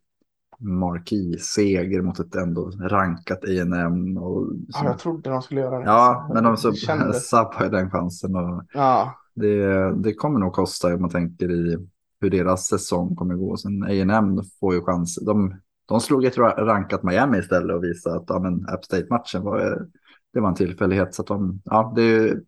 [0.59, 5.85] marquis-seger mot ett ändå rankat A&M och Ja, jag trodde de skulle göra det.
[5.85, 6.73] Ja, men de så
[7.13, 11.87] sappade ju den chansen och Ja, det, det kommer nog kosta om man tänker i
[12.21, 13.57] hur deras säsong kommer gå.
[13.57, 15.15] Sen A&M får ju chans.
[15.25, 19.43] De, de slog ett ra- rankat Miami istället och visade att ja, men App State-matchen
[19.43, 19.87] var,
[20.33, 21.15] det var en tillfällighet.
[21.15, 22.41] Så de, ja, det är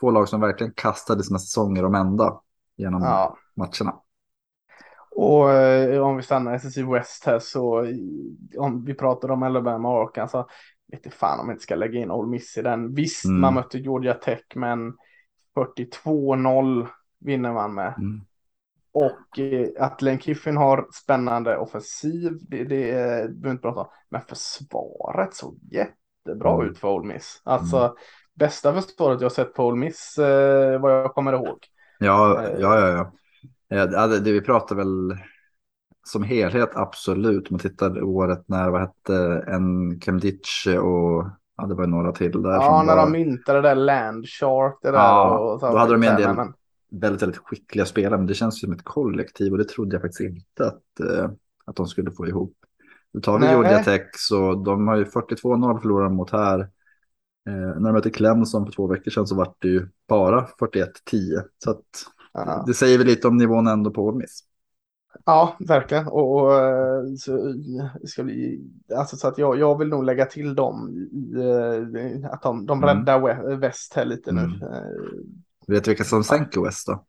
[0.00, 2.40] två lag som verkligen kastade sina säsonger om ända
[2.76, 3.36] genom ja.
[3.56, 4.00] matcherna.
[5.10, 7.86] Och eh, om vi stannar i SSC West här så
[8.58, 10.46] om vi pratar om Alabama och Arkansas.
[10.92, 12.94] Vet inte fan om jag inte ska lägga in Ole Miss i den.
[12.94, 13.40] Visst, Mm.
[13.40, 14.94] man mötte Georgia Tech, men
[15.54, 16.86] 42-0
[17.20, 17.94] vinner man med.
[17.98, 18.20] Mm.
[18.92, 23.80] Och eh, att Lane Kiffin har spännande offensiv, det, det eh, behöver vi inte prata
[23.80, 23.88] om.
[24.08, 25.58] Men försvaret såg
[26.28, 26.66] jättebra Mm.
[26.66, 27.40] ut för Ole Miss.
[27.44, 27.94] Alltså
[28.34, 31.58] bästa försvaret jag sett på Ole Miss, eh, vad jag kommer ihåg.
[31.98, 32.60] Ja, Eh.
[32.60, 32.88] ja, ja.
[32.88, 33.12] ja.
[33.92, 35.16] Ja, det, det vi pratar väl
[36.06, 37.42] som helhet absolut.
[37.42, 42.42] Om man tittar året när, vad hette en Kemdiche och ja, det var några till
[42.42, 42.50] där.
[42.50, 44.98] Ja, när var de myntade det där Landshark, det där.
[44.98, 46.52] Ja, och, då hade de en del- men-
[46.90, 48.16] väldigt, väldigt skickliga spelare.
[48.18, 51.30] Men det känns ju som ett kollektiv och det trodde jag faktiskt inte att, eh,
[51.64, 52.54] att de skulle få ihop.
[53.12, 53.50] Nu tar vi Nej.
[53.54, 56.60] Georgia Tech så de har ju 42-0 förlorat mot här.
[57.48, 61.42] Eh, när de mötte Clemson för två veckor sedan så var det ju bara 41-10.
[61.64, 61.84] Så att
[62.32, 62.64] Ja.
[62.66, 64.40] det säger väl lite om nivån ändå på Ole Miss.
[65.24, 66.06] Ja, verkligen.
[66.06, 67.36] Och, och eh, så,
[68.00, 68.60] det ska bli,
[68.96, 72.82] alltså, så att jag, jag vill nog lägga till dem i, eh, att de, de
[72.84, 72.96] Mm.
[72.98, 74.40] räddar we- väst här lite nu.
[74.40, 74.62] Mm.
[74.62, 74.80] Eh,
[75.66, 77.04] Vet du vilka som sänker West då?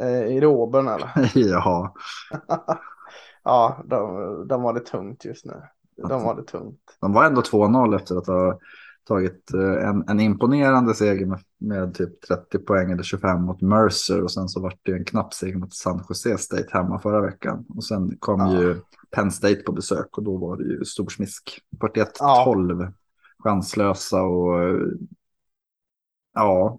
[0.00, 1.10] eh, Är det Auburn eller?
[1.34, 1.92] Jaha,
[3.46, 5.62] ja, de, de var det tungt just nu.
[6.08, 6.80] De var det tungt.
[7.00, 8.58] de var ändå 2-0 efter att ha
[9.08, 14.22] tagit eh, en, en imponerande seger med, med typ 30 poäng eller 25 mot Mercer
[14.22, 17.64] och sen så var det en knapp seger mot San Jose State hemma förra veckan.
[17.76, 18.60] Och sen kom Ja.
[18.62, 18.80] ju
[19.10, 21.60] Penn State på besök och då var det ju stor smisk.
[21.80, 22.92] 41-12, Ja.
[23.38, 24.76] chanslösa och eh,
[26.34, 26.78] ja,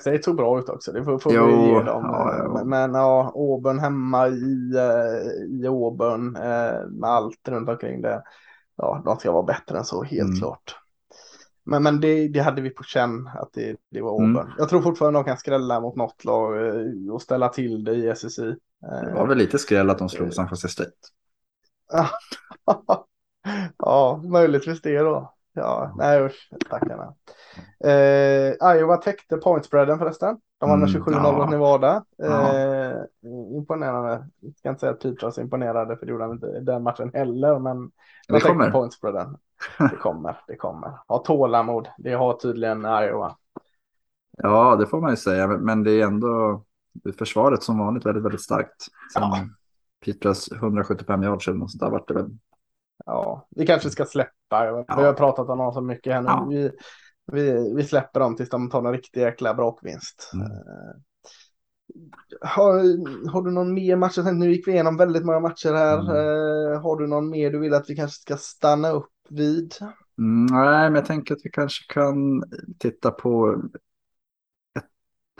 [0.00, 2.02] State såg bra ut också, det får, får Jo, vi ge dem.
[2.04, 2.48] ja, ja.
[2.54, 8.22] Men, men ja, Auburn hemma i, eh, i Auburn eh, med allt runt omkring det.
[8.76, 10.38] Ja, de ska vara bättre än så, helt Mm.
[10.38, 10.76] klart.
[11.66, 14.36] Men, men det, det hade vi på känn att det, det var Mm.
[14.36, 14.52] Auburn.
[14.58, 18.08] Jag tror fortfarande de kan skrälla mot något lag eh, och ställa till det i
[18.08, 18.56] SSI.
[18.80, 20.90] det var väl lite skräll att de slog San Jose State.
[23.78, 25.34] ja, möjligtvis det då.
[25.52, 27.14] Ja, nej usch, tackarna.
[27.84, 30.36] Eh, Iowa täckte pointspreaden förresten.
[30.60, 31.32] De vann med Mm, 27-0 ja.
[31.32, 32.04] mot Nevada.
[32.22, 32.96] Eh,
[33.56, 34.26] imponerande.
[34.40, 37.10] Jag ska inte säga att Petras imponerade för det gjorde han inte i den matchen
[37.14, 37.58] heller.
[37.58, 37.90] Men
[38.28, 39.36] de täckte pointspreaden.
[39.90, 40.92] Det kommer, det kommer.
[41.08, 41.88] Ha tålamod.
[41.98, 43.36] Det har tydligen Iowa.
[44.38, 46.62] Ja, det får man ju säga, men- det är ändå
[47.18, 48.82] försvaret som vanligt väldigt, väldigt starkt.
[49.12, 49.38] Sen Ja.
[50.04, 52.30] Petras 175 yards eller något sånt där vart det väl.
[53.06, 54.84] Ja, vi kanske ska släppa.
[54.96, 56.28] Vi har pratat om dem så mycket här nu.
[56.28, 56.46] Ja.
[56.50, 56.70] Vi,
[57.32, 60.30] vi, vi släpper dem tills de tar en riktig jäkla brakvinst.
[60.34, 60.46] Mm.
[60.46, 60.94] Eh,
[62.40, 62.74] Har,
[63.30, 64.18] har du någon mer match?
[64.32, 65.98] Nu gick vi igenom väldigt många matcher här.
[66.00, 66.16] Mm.
[66.16, 69.74] Eh, har du någon mer du vill att vi kanske ska stanna upp vid?
[70.18, 72.44] Mm, nej, men jag tänker att vi kanske kan
[72.78, 73.62] titta på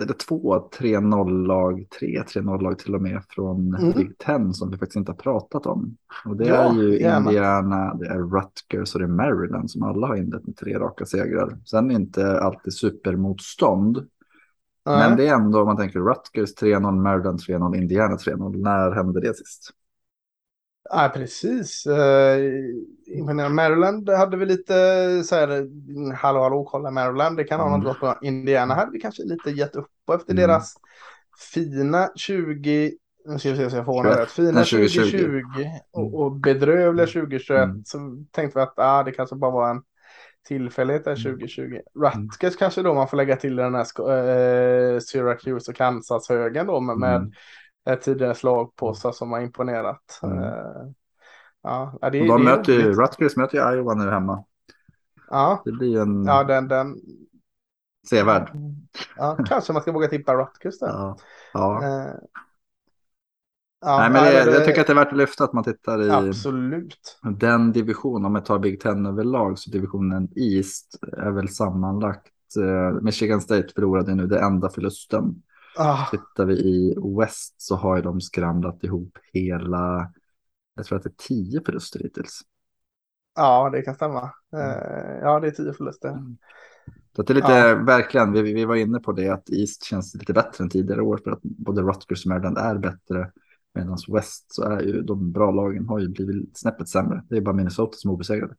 [0.03, 3.93] eller två 3-0-lag, tre 3-0-lag till och med från Mm.
[3.93, 5.97] Big Ten som vi faktiskt inte har pratat om.
[6.25, 7.31] Och det Ja, är ju gärna.
[7.31, 11.07] Indiana, det är Rutgers och det är Maryland som alla har inlett med tre raka
[11.07, 11.59] segrar.
[11.65, 14.07] Sen inte alltid supermotstånd.
[14.87, 18.57] Men det är ändå, om man tänker Rutgers 3-0, Maryland 3-0, Indiana 3-0.
[18.63, 19.71] När hände det sist?
[20.91, 21.87] Ja, precis.
[21.87, 21.97] Uh,
[23.07, 23.55] imponerande.
[23.55, 24.75] Maryland hade vi lite
[25.25, 27.81] så här, mm, hallå hallå, kolla Maryland, det kan ha Mm.
[27.81, 28.27] något gott på.
[28.27, 30.49] Indiana hade vi kanske lite gett upp på efter Mm.
[30.49, 30.75] deras
[31.55, 32.93] fina 20
[33.27, 34.31] Nu ska vi se så jag får rätt.
[34.31, 35.47] Fina 2020, 2020
[35.93, 37.65] och, och bedrövliga 2021.
[37.65, 37.85] Mm.
[37.85, 39.83] Så tänkte vi att ah, det kanske bara var en
[40.49, 41.63] tillfällighet där 2020.
[41.63, 41.81] Mm.
[41.95, 42.59] Rutgers mm.
[42.59, 47.33] kanske då man får lägga till den här äh, Syracuse och Kansas-högen då med mm.
[48.03, 50.21] Tidigare slagpåsar som har imponerat.
[50.23, 50.39] Mm.
[50.39, 50.91] Uh,
[51.63, 54.45] ja, det, och de det möter ju, Rutgers möter ju Iowa nu hemma.
[55.31, 56.25] Ja, det blir en...
[56.25, 56.97] Ja, den, den...
[58.11, 58.51] Sevärd.
[59.17, 60.89] Ja, kanske man ska våga tippa Rutgers där.
[60.93, 61.17] Ja.
[61.53, 61.81] ja.
[61.83, 62.15] Uh,
[63.85, 65.65] Ja, nej, men det, det, jag tycker att det är värt att lyfta att man
[65.65, 67.19] tittar i absolut.
[67.39, 68.25] den divisionen.
[68.25, 72.33] Om man tar Big Ten överlag så divisionen East är väl sammanlagt.
[72.59, 75.43] Eh, Michigan State förlorade nu det enda förlusten.
[75.77, 76.07] Ah.
[76.11, 80.13] Tittar vi i West så har ju de skramlat ihop hela,
[80.75, 82.41] jag tror att det är tio förluster hittills.
[83.35, 84.31] Ja, det kan stämma.
[84.53, 85.21] Mm.
[85.21, 86.09] Ja, det är tio förluster.
[86.09, 86.37] Mm.
[87.17, 87.75] Så det är lite, ja.
[87.75, 91.21] verkligen, vi, vi var inne på det, att East känns lite bättre än tidigare år
[91.25, 93.31] för att både Rutgers och Maryland är bättre.
[93.75, 97.23] Medan West så är ju de bra lagen har ju blivit snäppet sämre.
[97.29, 98.55] Det är bara Minnesota som är obesegrade.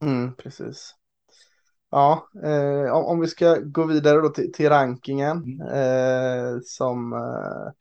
[0.00, 0.94] Mm, precis.
[1.90, 5.60] Ja, eh, om, om, vi ska gå vidare då till, till rankingen mm.
[5.60, 7.72] eh, som eh,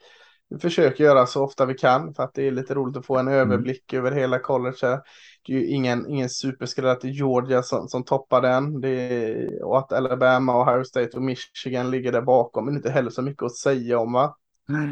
[0.49, 3.17] vi försöker göra så ofta vi kan för att det är lite roligt att få
[3.17, 3.39] en mm.
[3.39, 4.77] överblick över hela college.
[4.81, 4.99] Här.
[5.47, 8.81] Det är ju ingen, ingen superskräll att det är Georgia som, som toppar den.
[8.81, 12.65] Det är, och att Alabama, Ohio State och Michigan ligger där bakom.
[12.65, 14.35] Men inte heller så mycket att säga om va?
[14.69, 14.91] Mm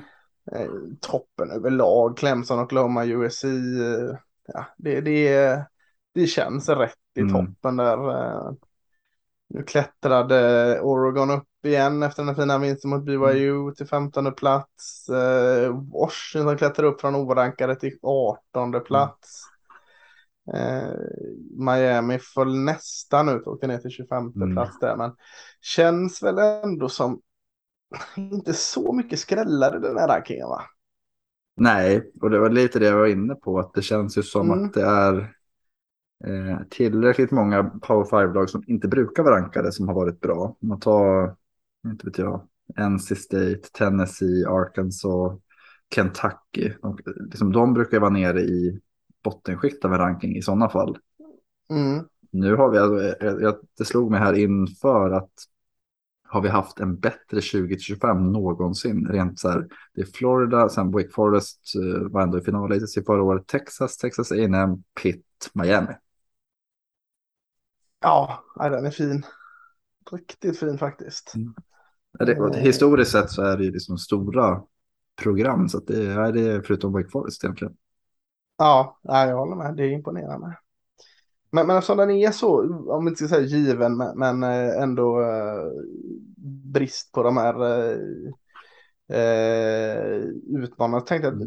[0.52, 0.72] eh,
[1.02, 2.18] toppen överlag.
[2.18, 3.44] Clemson och Loma USC.
[3.44, 5.66] Eh, ja, det, det,
[6.14, 7.34] det känns rätt i mm.
[7.34, 7.98] toppen där.
[9.54, 13.76] Nu klättrade Oregon upp igen efter den fina vinsten mot BYU mm.
[13.76, 15.10] till 15 plats.
[15.10, 19.44] Eh, Washington klättrade upp från orankade till 18 plats.
[20.54, 20.94] Eh,
[21.58, 24.54] Miami föll nästan ut och åkte ner till 25 mm.
[24.56, 24.96] plats där.
[24.96, 25.12] Men
[25.62, 27.22] känns väl ändå som
[28.16, 30.62] inte så mycket skrällar i den här rankingen va?
[31.56, 34.52] Nej, och det var lite det jag var inne på, att det känns ju som
[34.52, 34.66] mm.
[34.66, 35.36] att det är
[36.28, 40.56] eh, tillräckligt många Power 5-lag som inte brukar vara rankade som har varit bra.
[40.60, 41.36] Man tar,
[41.88, 42.48] inte vet jag,
[42.92, 45.40] NC State, Tennessee, Arkansas,
[45.96, 46.74] Kentucky.
[46.82, 46.98] De,
[47.30, 48.80] liksom, de brukar vara nere i
[49.24, 50.98] bottenskikt av en ranking i sådana fall.
[51.70, 52.06] Mm.
[52.32, 55.32] Nu har vi, alltså, jag, jag, det slog mig här inför att
[56.34, 59.08] har vi haft en bättre 20-25 någonsin.
[59.08, 61.60] Rent så här, det är Florida, sen Wake Forest
[62.10, 65.94] var ändå i final i förra året, Texas, Texas A&M, Pitt, Miami.
[68.04, 69.26] Ja, den är fin.
[70.12, 71.34] Riktigt fin faktiskt.
[71.36, 71.54] Mm.
[72.20, 74.62] Det, historiskt sett så är det liksom stora
[75.22, 77.74] program, så det är det förutom Wake Forest egentligen.
[78.58, 79.76] Ja, jag håller med.
[79.76, 80.58] Det är imponerande.
[81.52, 84.84] Men, men eftersom den är så, om vi inte ska säga given, men, men eh,
[84.84, 85.72] ändå eh,
[86.72, 87.98] brist på de här eh,
[89.18, 90.98] eh utmanarna.
[90.98, 91.40] Jag tänkte att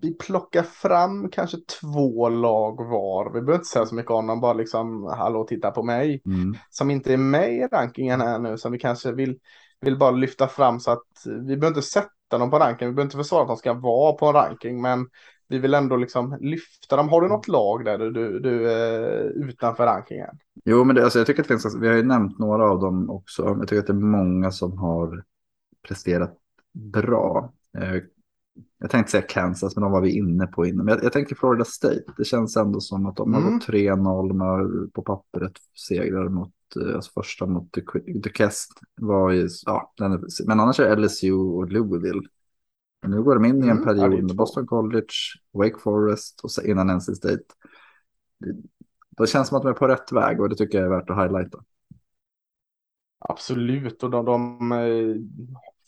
[0.00, 3.24] vi plockar fram kanske två lag var.
[3.24, 6.22] Vi behöver inte säga så mycket om dem, bara liksom hallå titta på mig.
[6.26, 6.56] Mm.
[6.70, 9.38] Som inte är med i rankingen här nu, som vi kanske vill,
[9.80, 12.88] vill bara lyfta fram så att vi behöver inte sätta dem på ranking.
[12.88, 15.06] Vi behöver inte försvara att de ska vara på en ranking, men
[15.48, 17.08] vi vill ändå liksom lyfta dem.
[17.08, 20.38] Har du något lag där du, du, du är utanför rankingen?
[20.64, 22.80] Jo, men det, alltså, jag tycker att det finns, vi har ju nämnt några av
[22.80, 23.42] dem också.
[23.42, 25.24] Jag tycker att det är många som har
[25.88, 26.36] presterat
[26.92, 27.52] bra.
[28.78, 30.84] Jag tänkte säga Kansas, men de var vi inne på innan.
[30.84, 32.04] Men jag, jag tänker Florida State.
[32.16, 33.44] Det känns ändå som att de mm.
[33.44, 35.52] har gått 3-0 med på pappret
[35.86, 37.72] segrar mot, eh, alltså första mot
[38.14, 39.92] Duquest var ju, ja,
[40.46, 42.22] men annars är LSU och Louisville
[43.02, 45.12] men nu går de in i en mm, period med Boston College,
[45.52, 47.44] Wake Forest och innan NC State.
[49.10, 51.10] Det känns som att de är på rätt väg och det tycker jag är värt
[51.10, 51.58] att highlighta.
[53.18, 55.16] Absolut, och de, de eh,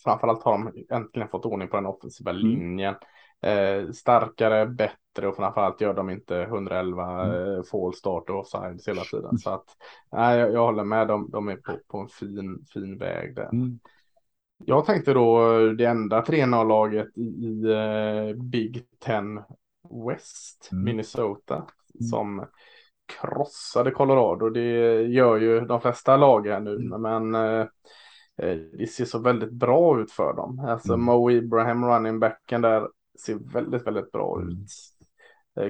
[0.05, 2.43] framförallt har de äntligen fått ordning på den offensiva mm.
[2.43, 2.95] linjen.
[3.43, 7.55] Eh, starkare, bättre och framförallt gör de inte 111 mm.
[7.55, 9.39] eh, fall start och offsides hela tiden.
[9.39, 9.65] Så att
[10.13, 13.49] nej, jag, jag håller med, de, de är på, på en fin, fin väg där.
[13.53, 13.79] Mm.
[14.65, 19.41] Jag tänkte då det enda 3-0-laget i, i uh, Big Ten
[20.07, 20.85] West, mm.
[20.85, 22.09] Minnesota, mm.
[22.11, 22.47] som
[23.21, 24.51] krossade Colorado.
[24.51, 27.03] Det gör ju de flesta lagen nu, mm.
[27.03, 27.67] men uh,
[28.79, 30.61] det ser så väldigt bra ut för dem.
[30.69, 31.05] Alltså mm.
[31.05, 32.89] Mo Ibrahim, running backen där,
[33.25, 34.49] ser väldigt, väldigt bra mm.
[34.49, 34.67] ut.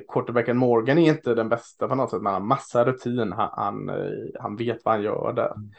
[0.08, 3.32] Quarterbacken Morgan är inte den bästa på något sätt, men han har massa rutin.
[3.32, 3.90] Han, han,
[4.40, 5.54] han vet vad han gör där.
[5.56, 5.70] Mm.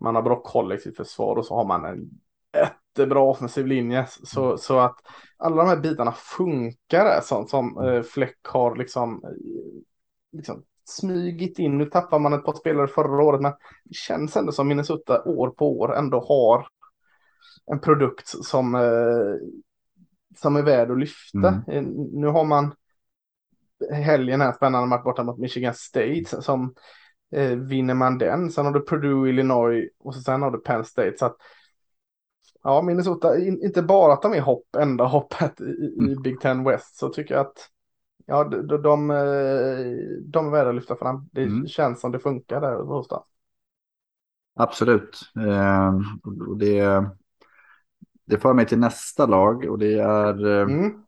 [0.00, 2.10] Man har bra kollektivt försvar och så har man en
[2.56, 4.06] jättebra offensiv linje.
[4.08, 4.58] Så, mm.
[4.58, 4.96] så att
[5.36, 7.20] alla de här bitarna funkar.
[7.20, 9.30] Sånt som eh, Fläck har liksom, eh,
[10.32, 11.78] liksom smygit in.
[11.78, 13.52] Nu tappar man ett par spelare förra året, men
[13.84, 16.66] det känns ändå som Minnesota år på år ändå har
[17.66, 19.48] en produkt som eh,
[20.36, 21.62] som är värd att lyfta.
[21.68, 21.84] Mm.
[22.12, 22.74] Nu har man
[23.92, 26.74] helgen här spännande match borta mot Michigan State som
[27.32, 28.50] eh, vinner man den.
[28.50, 31.14] Sen har du Purdue, Illinois och så sen har du Penn State.
[31.18, 31.36] Så att,
[32.62, 36.22] ja, Minnesota, in, inte bara att de är hopp, enda hoppet i, i mm.
[36.22, 37.68] Big Ten West så tycker jag att
[38.28, 39.16] ja, de, de, de, eh,
[40.22, 41.28] de är värda att lyfta fram.
[41.32, 41.66] Det mm.
[41.66, 43.22] känns som det funkar där hos dem.
[44.54, 45.20] Absolut.
[45.36, 46.00] Eh,
[46.58, 47.06] det,
[48.24, 51.04] det för mig till nästa lag och det är eh, mm.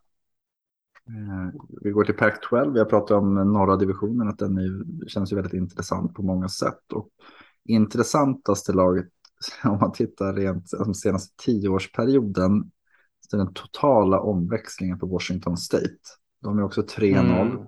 [1.09, 2.73] Eh, vi går till Pac-12.
[2.73, 6.49] Vi har pratat om norra divisionen, att den är, känns ju väldigt intressant på många
[6.49, 6.93] sätt.
[6.93, 7.09] Och
[7.65, 9.09] intressantaste laget,
[9.65, 12.71] om man tittar rent den senaste tioårsperioden,
[13.31, 16.20] så den totala omväxlingen på Washington State.
[16.41, 17.41] De är också 3-0.
[17.41, 17.67] Mm.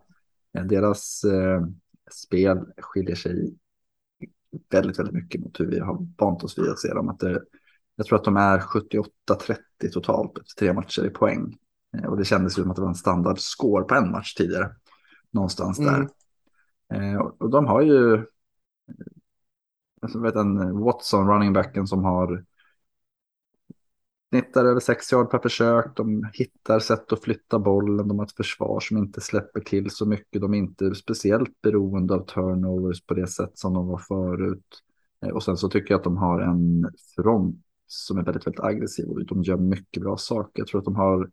[0.58, 1.66] Eh, deras eh,
[2.10, 3.56] spel skiljer sig
[4.70, 7.08] väldigt, väldigt mycket mot hur vi har vant oss vid att se dem.
[7.08, 7.42] Att det,
[7.96, 9.56] jag tror att de är 78-30
[9.92, 11.56] totalt efter tre matcher i poäng.
[11.96, 14.70] Eh, och det kändes som att det var en standardscore på en match tidigare.
[15.30, 16.08] Någonstans där.
[16.88, 17.14] Mm.
[17.14, 18.26] Eh, och de har ju
[20.00, 22.44] jag vet en Watson, running backen som har
[24.32, 25.96] snittar över 6 yard per försök.
[25.96, 28.08] De hittar sätt att flytta bollen.
[28.08, 30.40] De har ett försvar som inte släpper till så mycket.
[30.40, 34.82] De är inte speciellt beroende av turnovers på det sätt som de var förut.
[35.24, 38.64] Eh, och sen så tycker jag att de har en front som är väldigt, väldigt
[38.64, 40.60] aggressiv och de gör mycket bra saker.
[40.60, 41.30] Jag tror att de har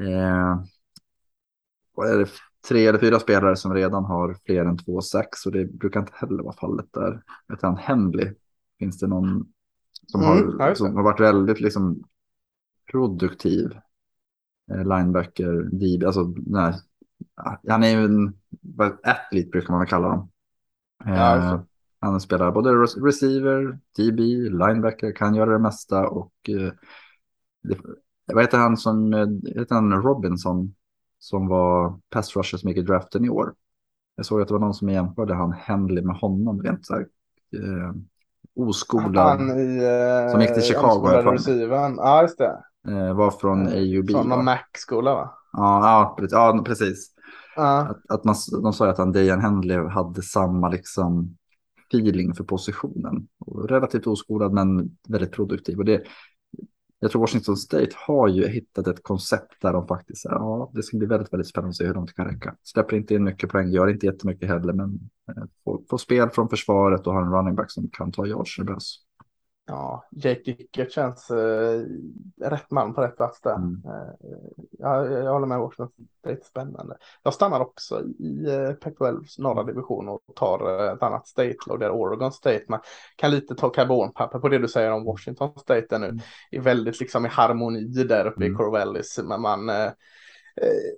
[0.00, 0.64] Eh,
[1.94, 2.28] vad är det,
[2.68, 6.12] tre eller fyra spelare som redan har fler än två sex och det brukar inte
[6.14, 7.22] heller vara fallet där.
[7.52, 8.34] Utan Henley
[8.78, 9.52] finns det någon
[10.06, 12.04] som, mm, har, som har varit väldigt liksom
[12.90, 13.78] produktiv.
[14.70, 16.74] Eh, linebacker, DB, alltså nej,
[17.68, 18.34] han är ju en
[19.02, 20.30] atlet brukar man kalla dem.
[21.06, 21.60] Eh,
[22.00, 22.70] han spelar både
[23.06, 26.72] receiver, DB, linebacker, kan göra det mesta och eh,
[27.62, 27.78] det,
[28.26, 29.12] vad heter han som,
[29.56, 30.74] heter han Robinson
[31.18, 33.54] som var pass rusher som gick i draften i år.
[34.16, 37.06] Jag såg att det var någon som jämförde han Henley med honom rent så här,
[37.54, 37.94] eh,
[38.56, 39.38] oskolad.
[39.38, 41.08] Han i, eh, som gick till Chicago.
[41.96, 42.62] Ja, just det.
[42.88, 44.10] Eh, var från AUB.
[44.10, 45.38] Från någon Mac-skola va?
[45.52, 47.08] Ja, ja, ja precis.
[47.56, 47.78] Ja.
[47.78, 51.36] Att, att man, de sa att han Dejan Henley hade samma liksom
[51.94, 53.28] feeling för positionen.
[53.46, 55.78] Och relativt oskolad men väldigt produktiv.
[55.78, 56.02] Och det,
[57.02, 60.82] jag tror Washington State har ju hittat ett koncept där de faktiskt säger ja, det
[60.82, 62.54] ska bli väldigt, väldigt spännande att se hur långt det kan räcka.
[62.62, 66.48] Släpper inte in mycket poäng, gör inte jättemycket heller, men eh, får, får spel från
[66.48, 68.96] försvaret och har en running back som kan ta yards när det behövs.
[69.72, 71.82] Ja, Jake Dickert känns eh,
[72.40, 73.54] rätt man på rätt plats där.
[73.54, 73.82] Mm.
[73.86, 74.14] Eh,
[74.70, 75.90] jag, jag håller med också.
[76.22, 76.96] Det är spännande.
[77.22, 81.80] Jag stannar också i eh, Pac-12 norra division och tar eh, ett annat state lag
[81.80, 82.64] där Oregon State.
[82.68, 82.80] Man
[83.16, 86.08] kan lite ta karbonpapper på det du säger om Washington State där nu.
[86.08, 86.20] Mm.
[86.50, 88.52] Är väldigt liksom i harmoni där uppe mm.
[88.52, 89.20] i Corvallis.
[89.24, 89.86] Men man eh,
[90.56, 90.92] eh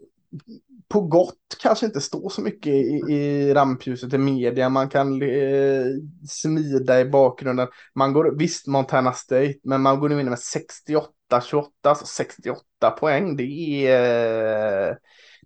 [0.89, 4.69] på gott kanske inte står så mycket i, i rampljuset i media.
[4.69, 5.87] Man kan eh,
[6.29, 7.69] smida i bakgrunden.
[7.95, 10.39] Man går, visst, Montana State, men man går nu in med
[11.31, 13.37] 68-28, alltså 68 poäng.
[13.37, 14.99] Det är,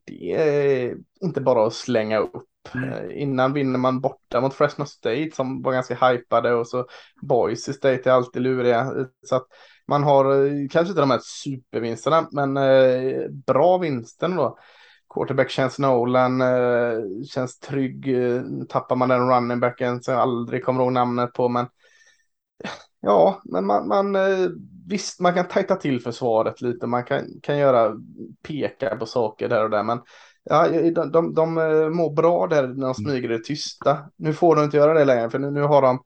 [0.04, 2.44] det är inte bara att slänga upp.
[2.74, 3.10] Mm.
[3.10, 6.86] Innan vinner man borta mot Fresno State som var ganska hypade och så
[7.22, 8.92] Boise State är alltid luriga.
[9.26, 9.46] Så att
[9.86, 14.58] man har eh, kanske inte de här supervinsterna, men eh, bra vinsten då
[15.14, 18.08] quarterback känns Nolan, eh, känns trygg.
[18.08, 21.48] Eh, tappar man den running backen så jag aldrig kommer ihåg namnet på.
[21.48, 21.66] Men
[23.00, 24.48] ja, men man, man eh,
[24.88, 26.86] visst, man kan tajta till försvaret lite.
[26.86, 27.94] Man kan, kan göra
[28.42, 29.82] peka på saker där och där.
[29.82, 30.00] Men
[30.44, 31.54] ja, de, de, de
[31.96, 34.10] mår bra där när de smyger det tysta.
[34.16, 36.02] Nu får de inte göra det längre, för nu, nu har de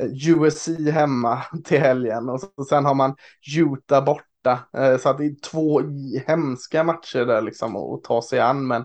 [0.00, 3.16] USC hemma till helgen och så, sen har man
[3.58, 4.68] Utah bort borta.
[4.78, 5.82] Eh, så att det är två
[6.26, 8.66] hemska matcher där liksom att ta sig an.
[8.66, 8.84] Men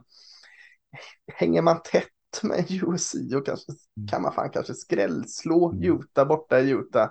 [1.34, 4.08] hänger man tätt med USC och kanske mm.
[4.08, 5.84] kan man fan kanske skrällslå mm.
[5.84, 7.10] Utah borta i Utah.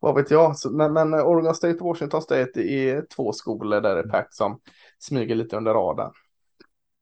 [0.00, 0.58] Vad vet jag.
[0.58, 4.10] Så, men, men Oregon State och Washington State är två skolor där det är mm.
[4.10, 4.60] pack som
[4.98, 6.12] smyger lite under radarn.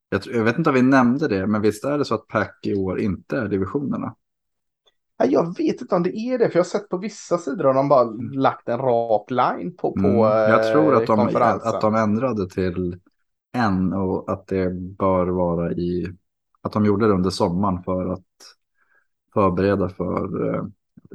[0.09, 2.59] Jag, jag, vet inte om vi nämnde det, men visst är det så att pack
[2.63, 4.15] i år inte är divisionerna?
[5.17, 7.75] Jag vet inte om det är det, för jag har sett på vissa sidor har
[7.75, 8.33] de bara mm.
[8.33, 13.01] lagt en rak line på, på mm, Jag tror att de, att de ändrade till
[13.53, 16.17] en och att det bör vara i,
[16.63, 18.25] att de gjorde det under sommaren för att
[19.35, 20.63] förbereda för eh,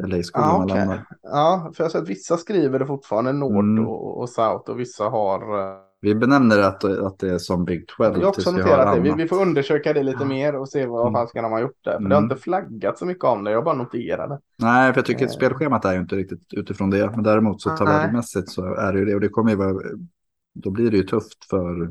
[0.08, 0.97] LA-skolorna ah, okay.
[1.22, 3.88] Ja, för jag har sett vissa skriver det fortfarande Nord mm.
[3.88, 7.88] och, och South och vissa har eh, vi benämner att, att det är som Big
[7.88, 8.16] 12.
[8.16, 9.02] Jag har också noterat det.
[9.02, 10.26] Vi, vi, får undersöka det lite ja.
[10.26, 11.14] mer och se vad mm.
[11.14, 11.91] fan de ha gjort där.
[11.91, 12.10] För mm.
[12.10, 12.32] det har mm.
[12.32, 13.52] inte flaggat så mycket om det.
[13.52, 14.39] Jag bara noterade.
[14.58, 15.36] Nej, för jag tycker att eh.
[15.36, 17.12] spelschemat är ju inte riktigt utifrån det.
[17.12, 19.16] Men däremot så tabellmässigt så är det ju det.
[19.16, 19.82] Och det kommer ju vara
[20.54, 21.82] då blir det ju tufft för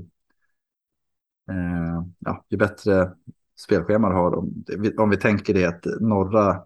[1.50, 3.12] eh, ja, ju bättre
[3.60, 4.34] spelschema du har.
[4.34, 4.64] Om,
[4.98, 6.62] om vi tänker det att norra,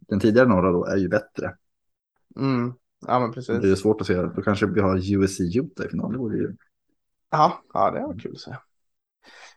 [0.00, 1.54] den tidigare norra då är ju bättre.
[2.36, 2.72] Mm.
[3.06, 3.60] Ja, men precis.
[3.60, 4.22] Det är svårt att se.
[4.22, 6.12] Då kanske vi har USC Utah i final.
[6.12, 6.56] Det vore ju...
[7.30, 8.56] Ja, ja, det var kul att se.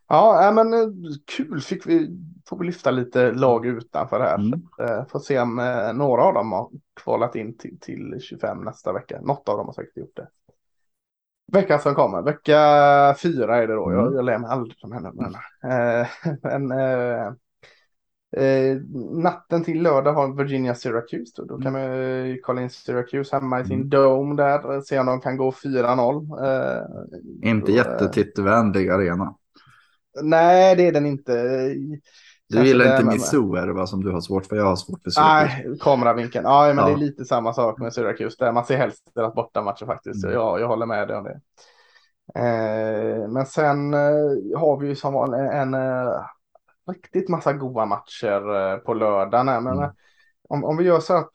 [0.07, 0.87] Ja, men eh,
[1.25, 4.35] kul fick vi, får vi lyfta lite lag utanför här.
[4.35, 4.61] Mm.
[4.81, 6.69] Eh, får se om eh, några av dem har
[7.03, 9.21] kvalat in till, till 25 nästa vecka.
[9.21, 10.27] Något av dem har säkert gjort det.
[11.51, 12.55] Veckan som kommer, vecka
[13.21, 13.89] fyra är det då.
[13.89, 13.99] Mm.
[13.99, 15.35] Jag, jag lär mig aldrig de här numren.
[16.67, 16.71] men
[18.37, 18.77] Eh,
[19.11, 21.33] natten till lördag har Virginia Syracuse.
[21.35, 23.89] Då, då kan man eh, kolla in Syracuse hemma i sin mm.
[23.89, 24.81] dome där.
[24.81, 26.45] Se om de kan gå 4-0.
[26.45, 29.35] Eh, inte jättetittvänlig arena.
[30.21, 31.33] Nej, det är den inte.
[32.49, 34.55] Du gillar inte Missou är det vad som du har svårt för?
[34.55, 35.67] Jag har svårt för Syracuse.
[35.67, 36.45] Nej, kameravinkeln.
[36.45, 36.85] Ja, men ja.
[36.85, 38.35] det är lite samma sak med Syracuse.
[38.39, 40.23] Där man ser helst deras bortamatcher faktiskt.
[40.23, 40.35] Mm.
[40.35, 41.39] Ja, jag håller med dig om det.
[42.35, 46.21] Eh, men sen eh, har vi ju som en, en eh,
[46.89, 49.45] riktigt massa goda matcher eh, på lördag.
[49.45, 49.89] Men mm.
[50.49, 51.31] om, om vi gör så att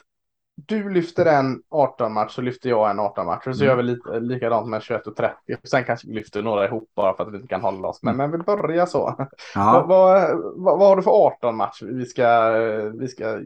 [0.57, 3.47] du lyfter en 18-match så lyfter jag en 18-match.
[3.47, 3.71] Och så mm.
[3.71, 5.35] gör vi lite, likadant med 21 och 30.
[5.65, 8.03] Sen kanske vi lyfter några ihop bara för att vi inte kan hålla oss.
[8.03, 8.31] Men, mm.
[8.31, 9.27] men vi börjar så.
[9.55, 9.85] Ja.
[9.89, 12.51] vad, vad, vad, vad, har du för 18-match vi ska,
[12.99, 13.41] vi ska...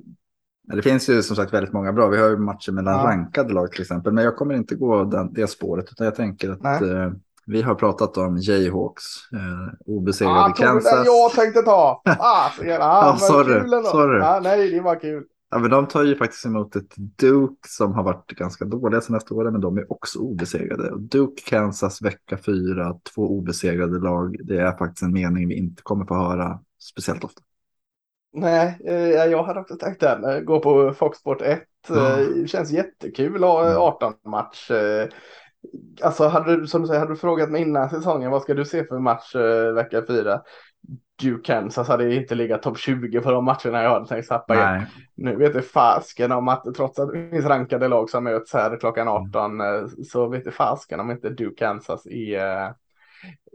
[0.63, 2.09] Det finns ju som sagt väldigt många bra.
[2.09, 3.05] Vi har ju matcher mellan ja.
[3.05, 4.13] rankade lag till exempel.
[4.13, 5.93] Men jag kommer inte gå den, det spåret.
[5.93, 7.11] Utan jag tänker att eh,
[7.49, 10.93] vi har pratat om Jayhawks, eh, obesegrade ah, Kansas.
[10.93, 12.03] Den jag tänkte ta.
[12.05, 12.63] Ah, så.
[12.81, 13.83] Ah, sorry.
[13.85, 14.21] sorry.
[14.23, 15.25] Ah, nej, det var kul.
[15.51, 19.35] Ja, men de tar ju faktiskt emot ett Duke som har varit ganska dåliga senaste
[19.35, 20.99] åren, men de är också obesegrade.
[20.99, 24.37] Duke, Kansas, vecka fyra, två obesegrade lag.
[24.45, 26.61] Det är faktiskt en mening vi inte kommer få höra
[26.93, 27.43] speciellt ofta.
[28.33, 30.25] Nej, eh, jag hade också tänkt den.
[30.25, 31.63] Eh, gå på Fox Sport 1.
[31.91, 32.47] Mm.
[32.47, 33.45] Känns jättekul.
[33.45, 34.71] 18 match.
[36.03, 38.65] Alltså hade du, som du säger, hade du frågat mig innan säsongen, vad ska du
[38.65, 40.41] se för match uh, vecka fyra?
[41.17, 44.55] Du Kansas hade inte legat topp 20 på de matcherna jag hade tänkt sappa
[45.15, 48.77] Nu vet du fasken om att trots att det finns rankade lag som möts här
[48.81, 49.85] klockan 18 mm.
[49.85, 52.71] uh, så vet du fasken om inte du Kansas i, uh,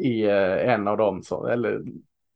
[0.08, 0.30] i
[0.66, 1.82] en av dem så, eller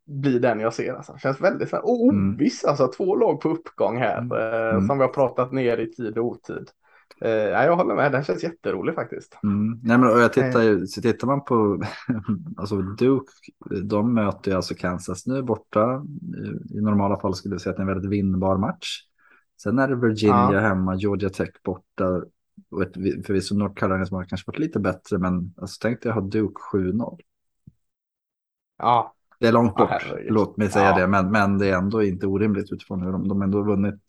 [0.05, 0.93] blir den jag ser.
[0.93, 1.17] Alltså.
[1.17, 2.71] Känns väldigt här, oviss, mm.
[2.71, 4.87] alltså två lag på uppgång här mm.
[4.87, 6.69] som vi har pratat ner i tid och otid.
[7.21, 9.39] Eh, jag håller med, den känns jätterolig faktiskt.
[9.43, 9.79] Mm.
[9.83, 11.83] Nej, men, och jag tittar ju, så tittar man på
[12.57, 13.31] alltså Duke,
[13.83, 16.05] de möter ju alltså Kansas nu borta.
[16.69, 19.01] I normala fall skulle jag säga att det är en väldigt vinnbar match.
[19.61, 20.59] Sen är det Virginia ja.
[20.59, 22.21] hemma, Georgia Tech borta.
[22.71, 22.93] Och ett,
[23.25, 26.61] förvisso North Carolina som har kanske varit lite bättre, men alltså, tänkte jag ha Duke
[26.73, 27.19] 7-0.
[28.77, 29.13] Ja.
[29.39, 30.97] Det är långt bort, ja, låt mig säga ja.
[30.97, 34.01] det, men, men det är ändå inte orimligt utifrån hur de, de ändå vunnit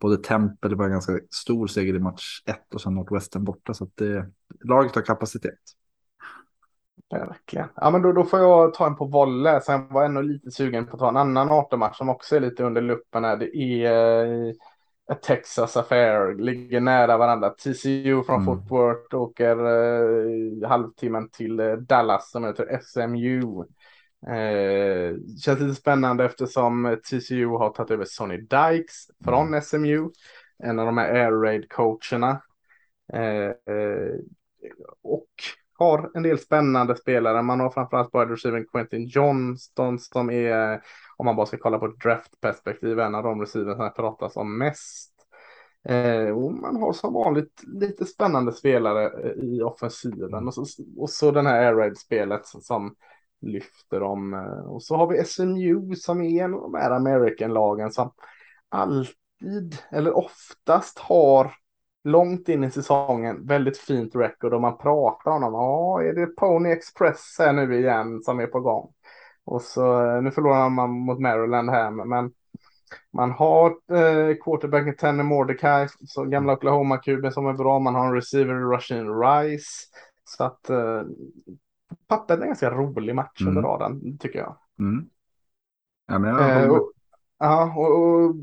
[0.00, 3.74] både Temple var en ganska stor seger i match 1 och sen Northwestern borta.
[3.74, 4.26] Så att det,
[4.64, 5.58] laget har kapacitet.
[7.10, 7.68] Verkligen.
[7.74, 9.60] Ja, men då, då får jag ta en på volley.
[9.60, 12.40] Sen var jag ändå lite sugen på att ta en annan 18-match som också är
[12.40, 13.24] lite under luppen.
[13.24, 13.36] Här.
[13.36, 14.46] Det är
[15.10, 17.50] eh, Texas Affair, ligger nära varandra.
[17.50, 18.46] TCU från mm.
[18.46, 23.64] Fort Worth åker eh, halvtimmen till eh, Dallas som heter SMU.
[24.26, 29.62] Eh, känns lite spännande eftersom TCU har tagit över Sonny Dykes från mm.
[29.62, 30.10] SMU.
[30.62, 32.42] En av de här air raid coacherna.
[33.12, 34.14] Eh, eh,
[35.02, 35.28] och
[35.78, 37.42] har en del spännande spelare.
[37.42, 40.80] Man har framförallt bara receiven Quentin Johnston som är,
[41.16, 45.14] om man bara ska kolla på draftperspektiv, en av de receiver som pratas om mest.
[45.84, 50.64] Eh, och man har som vanligt lite spännande spelare eh, i offensiven och så,
[50.96, 52.94] och så den här air raid-spelet som
[53.40, 54.34] lyfter dem.
[54.34, 58.12] Eh, och så har vi SMU som är en av de här American-lagen som
[58.68, 59.14] alltid
[59.90, 61.52] eller oftast har
[62.04, 65.52] långt in i säsongen väldigt fint record och man pratar om dem.
[65.52, 68.92] Ja, är det Pony Express här nu igen som är på gång?
[69.44, 72.32] Och så eh, nu förlorar man mot Maryland här, men
[73.12, 77.78] man har eh, quarterbacken Tanner Mordecai, så gamla Oklahoma-kuben som är bra.
[77.78, 79.86] Man har en receiver Russian Rice.
[80.24, 81.02] Så att eh,
[82.06, 83.56] pappret är en ganska rolig match mm.
[83.56, 84.56] under raden, tycker jag.
[84.78, 85.08] Mm.
[86.06, 86.92] Ja, men jag eh, och,
[87.38, 88.34] ja, och, och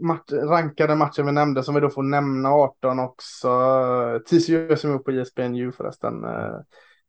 [0.00, 3.50] match, rankade matchen vi nämnde som vi då får nämna 18 också.
[4.30, 6.24] TCU som är på ISBNU förresten.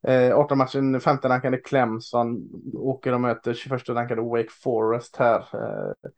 [0.07, 5.39] Eh, 18 matchen, 15 rankade Clemson åker och möter 21 rankade Wake Forest här.
[5.39, 6.09] Eh,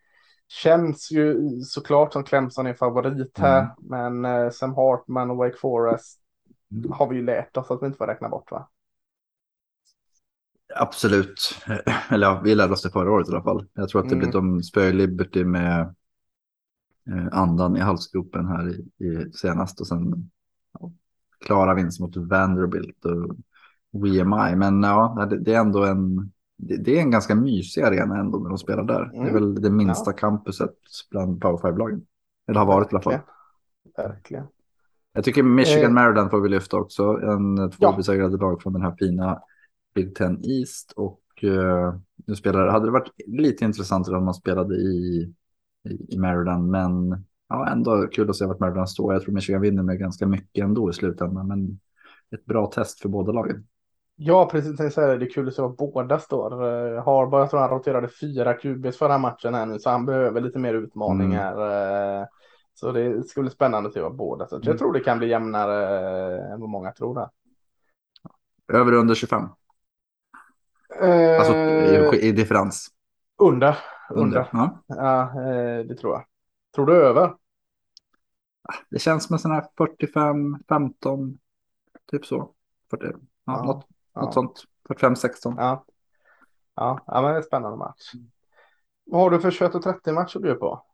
[0.47, 3.72] känns ju såklart som Clemson är favorit här, mm.
[4.19, 6.19] men eh, Sam Hartman och Wake Forest
[6.72, 6.91] mm.
[6.91, 8.69] har vi ju lärt oss att vi inte får räkna bort va?
[10.76, 11.55] Absolut.
[12.09, 13.67] Eller ja, vi lärde oss det förra året i alla fall.
[13.74, 14.30] Jag tror att det mm.
[14.30, 15.82] blir de spöar Liberty med
[17.07, 20.32] eh, andan i halsgropen här i, i senast och sen
[20.80, 20.91] ja,
[21.45, 23.05] klara vinst mot Vanderbilt.
[23.05, 23.36] Och
[23.91, 24.55] WMI.
[24.55, 28.57] Men ja, det, är ändå en, det, är en ganska mysig arena ändå när de
[28.57, 29.03] spelar där.
[29.03, 29.11] Mm.
[29.11, 29.34] Det är mm.
[29.34, 30.17] väl det minsta ja.
[30.17, 30.76] campuset
[31.11, 32.05] bland Power 5-lagen.
[32.47, 33.19] Eller har varit i alla fall.
[33.97, 34.45] Verkligen.
[35.13, 35.91] Jag tycker Michigan eh.
[35.91, 37.03] Maryland får vi lyfta också.
[37.03, 37.93] En två ja.
[37.97, 39.41] besegrade lag från den här fina
[39.94, 40.94] Big Ten East.
[40.96, 41.96] Och uh,
[42.28, 45.34] nu spelar, hade det varit lite intressant om man spelade i,
[45.89, 46.68] i, i Maryland.
[46.70, 49.14] Men ja, ändå kul att se vart Maryland står.
[49.14, 51.48] Jag tror Michigan vinner med ganska mycket ändå i slutändan.
[51.48, 51.80] Men
[52.36, 53.68] ett bra test för båda lagen.
[54.16, 54.80] Ja, precis.
[54.80, 56.54] Jag säga, det är kul att se var båda står.
[56.54, 60.42] Uh, Harbaugh, jag tror han roterade fyra QBs förra matchen här nu, så han behöver
[60.42, 61.54] lite mer utmaningar.
[61.54, 62.22] Mm.
[62.22, 62.28] Uh,
[62.74, 64.48] så det skulle bli spännande att se vad båda.
[64.48, 64.68] Så mm.
[64.68, 67.16] jag tror det kan bli jämnare än vad många tror.
[67.16, 67.30] Där.
[68.74, 69.50] Över under 25?
[71.39, 72.88] Alltså i, i, differens?
[73.38, 73.78] Under.
[74.10, 74.24] Under.
[74.24, 74.49] under.
[74.52, 75.41] Ja, ja
[75.84, 76.26] det tror jag.
[76.76, 77.34] Tror du över?
[78.89, 81.38] Det känns som en sån här 45, 15,
[82.12, 82.52] typ så.
[82.89, 83.14] 40, ja,
[83.45, 84.22] ja, något, ja.
[84.22, 84.64] något sånt.
[84.88, 85.56] 45, 16.
[85.58, 85.86] Ja.
[86.76, 88.12] Ja, ja men det är en spännande match.
[89.06, 90.86] Vad har du för 21 och 30 match att bjuda på?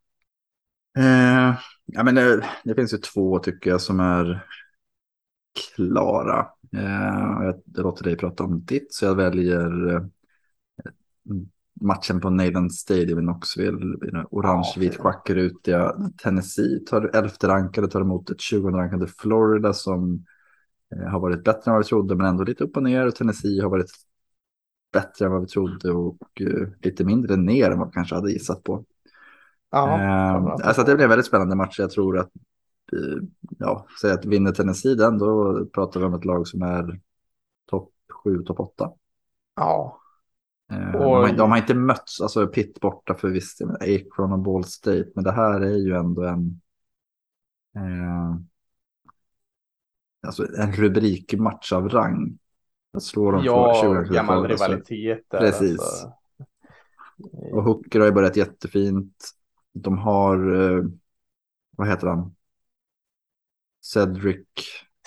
[0.97, 1.55] Eh,
[1.86, 4.45] ja, men det, det, finns ju två tycker jag som är
[5.58, 6.47] klara.
[6.74, 10.01] Eh, jag, låter dig prata om ditt så jag väljer eh,
[11.82, 13.97] matchen på Nathan Stadium i Knoxville.
[14.32, 15.95] Orange-vit schackrutiga.
[16.24, 20.26] Tennessee tar elfte rankade, tar emot ett 20 rankade Florida som
[20.95, 23.08] eh, har varit bättre än vad vi trodde, men ändå lite upp och ner.
[23.08, 23.91] Och Tennessee har varit
[24.93, 26.18] bättre än vad vi trodde och
[26.82, 28.86] lite mindre ner än vad vi kanske hade gissat på.
[29.72, 31.80] Ja, uh, alltså det blir en väldigt spännande match.
[31.80, 32.30] Jag tror att,
[33.60, 37.00] ja, säg att vinner Tennessee den, då pratar vi om ett lag som är
[37.70, 38.92] topp 7, topp 8.
[39.56, 40.00] Ja,
[40.72, 44.64] Eh, de har, de har, inte mötts, alltså Pitt borta för visst, Akron och Ball
[44.64, 46.62] State, men det här är ju ändå en,
[47.76, 48.36] eh,
[50.28, 52.38] alltså en rubrikmatch av rang.
[52.94, 54.66] Att slå dem ja, för 20 gammal alltså.
[54.66, 55.26] rivalitet.
[55.28, 55.80] Där, Precis.
[55.80, 56.14] Alltså.
[57.52, 59.30] Och Hooker har ju börjat jättefint.
[59.74, 60.84] De har, eh,
[61.78, 62.36] vad heter han?
[63.94, 64.46] Cedric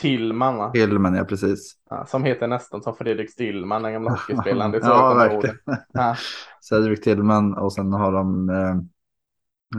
[0.01, 0.71] Tillman va?
[0.71, 1.77] Tillman, ja precis.
[1.91, 4.81] Ja, som heter nästan som Fredrik Stillman, den gamla hockeyspelaren.
[4.83, 5.57] ja, verkligen.
[5.93, 6.17] Ja.
[6.69, 8.77] Cedric Tillman och sen har de eh,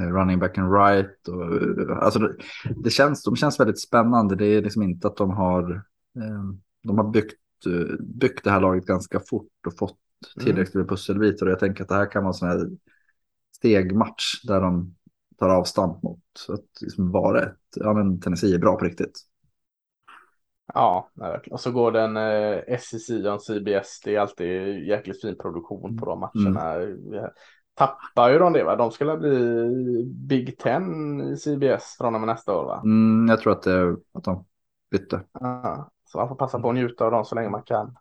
[0.08, 1.28] running back and right.
[1.28, 2.36] Och, alltså det,
[2.76, 4.36] det, känns, de känns väldigt spännande.
[4.36, 5.72] Det är liksom inte att de har,
[6.16, 6.43] eh,
[6.84, 7.38] de har byggt,
[7.99, 9.97] byggt det här laget ganska fort och fått
[10.38, 10.45] mm.
[10.45, 11.45] tillräckligt med pusselbitar.
[11.45, 12.70] Och jag tänker att det här kan vara en sån här
[13.56, 14.95] stegmatch där de
[15.41, 16.19] tar avstamp mot
[16.49, 19.19] att liksom vara ett, ja men Tennessee är bra på riktigt.
[20.73, 21.09] Ja,
[21.51, 23.99] och så går den eh, SEC och CBS.
[24.03, 26.73] Det är alltid jäkligt fin produktion på de matcherna.
[26.73, 27.29] Mm.
[27.73, 28.75] Tappar ju de det va?
[28.75, 32.81] De skulle bli Big Ten i CBS från och med nästa år va?
[32.83, 34.45] Mm, jag tror att, det, att de
[34.91, 35.21] bytte.
[35.33, 37.95] Ja, så man får passa på att njuta av dem så länge man kan.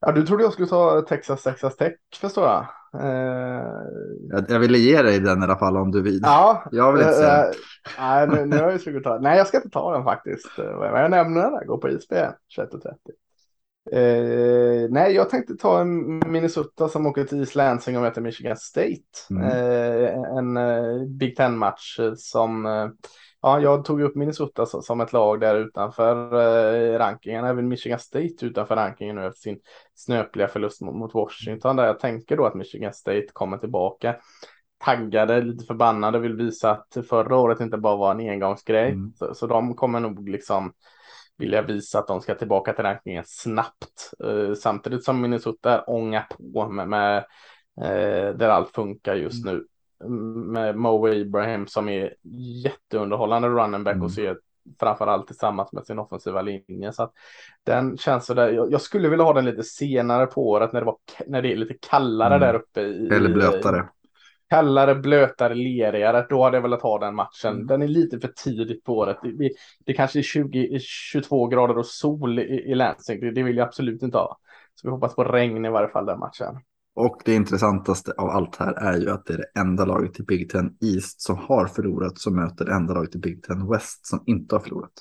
[0.00, 2.66] Ja, du trodde jag skulle ta Texas Texas Tech förstår jag.
[3.00, 3.62] Eh,
[4.30, 6.20] jag, jag ville ge dig den i alla fall om du vill.
[6.22, 7.52] Ja, jag vill inte säga äh,
[7.98, 10.50] Nej, nu, nu har jag försökt ta Nej, jag ska inte ta den faktiskt.
[10.56, 12.94] Men jag nämner den, gå på ISBN 21.30.
[13.92, 18.56] Eh, nej, jag tänkte ta en Minnesota som åker till East Lansing och möter Michigan
[18.56, 19.02] State.
[19.30, 19.42] Mm.
[19.42, 22.88] Eh, en eh, Big Ten-match som eh,
[23.46, 27.44] ja, jag tog upp Minnesota som ett lag där utanför eh, rankingen.
[27.44, 29.60] Även Michigan State utanför rankingen nu efter sin
[29.94, 31.76] snöpliga förlust mot, mot Washington.
[31.76, 34.16] Där jag tänker då att Michigan State kommer tillbaka
[34.78, 38.90] taggade, lite förbannade, vill visa att förra året inte bara var en engångsgrej.
[38.90, 39.12] Mm.
[39.14, 40.72] Så, så de kommer nog liksom
[41.38, 44.10] vilja visa att de ska tillbaka till rankingen snabbt.
[44.24, 47.24] Uh, samtidigt som Minnesota ångar på med, med
[47.80, 49.56] uh, där allt funkar just mm.
[49.56, 49.66] nu
[50.04, 52.14] med Mo Ibrahim som är
[52.64, 54.04] jätteunderhållande running back mm.
[54.04, 54.38] och ser
[54.80, 56.92] framförallt tillsammans med sin offensiva linje.
[56.92, 57.10] Så
[57.64, 58.52] den känns så där.
[58.52, 61.52] Jag, jag, skulle vilja ha den lite senare på året när det, var, när det
[61.52, 62.40] är lite kallare mm.
[62.40, 62.80] där uppe.
[62.80, 63.88] I, Eller blötare.
[64.48, 66.26] Kallare, blötare, lerigare.
[66.28, 67.54] Då hade jag velat ha den matchen.
[67.54, 67.66] Mm.
[67.66, 69.16] Den är lite för tidigt på året.
[69.22, 69.50] Det,
[69.86, 73.20] det kanske är 20, 22 grader och sol i, i Lansing.
[73.20, 74.38] Det, det vill jag absolut inte ha.
[74.74, 76.54] Så vi hoppas på regn i varje fall den matchen.
[76.96, 80.22] Och det intressantaste av allt här är ju att det är det enda laget i
[80.22, 84.06] Big Ten East som har förlorat som möter det enda laget i Big Ten West
[84.06, 84.92] som inte har förlorat.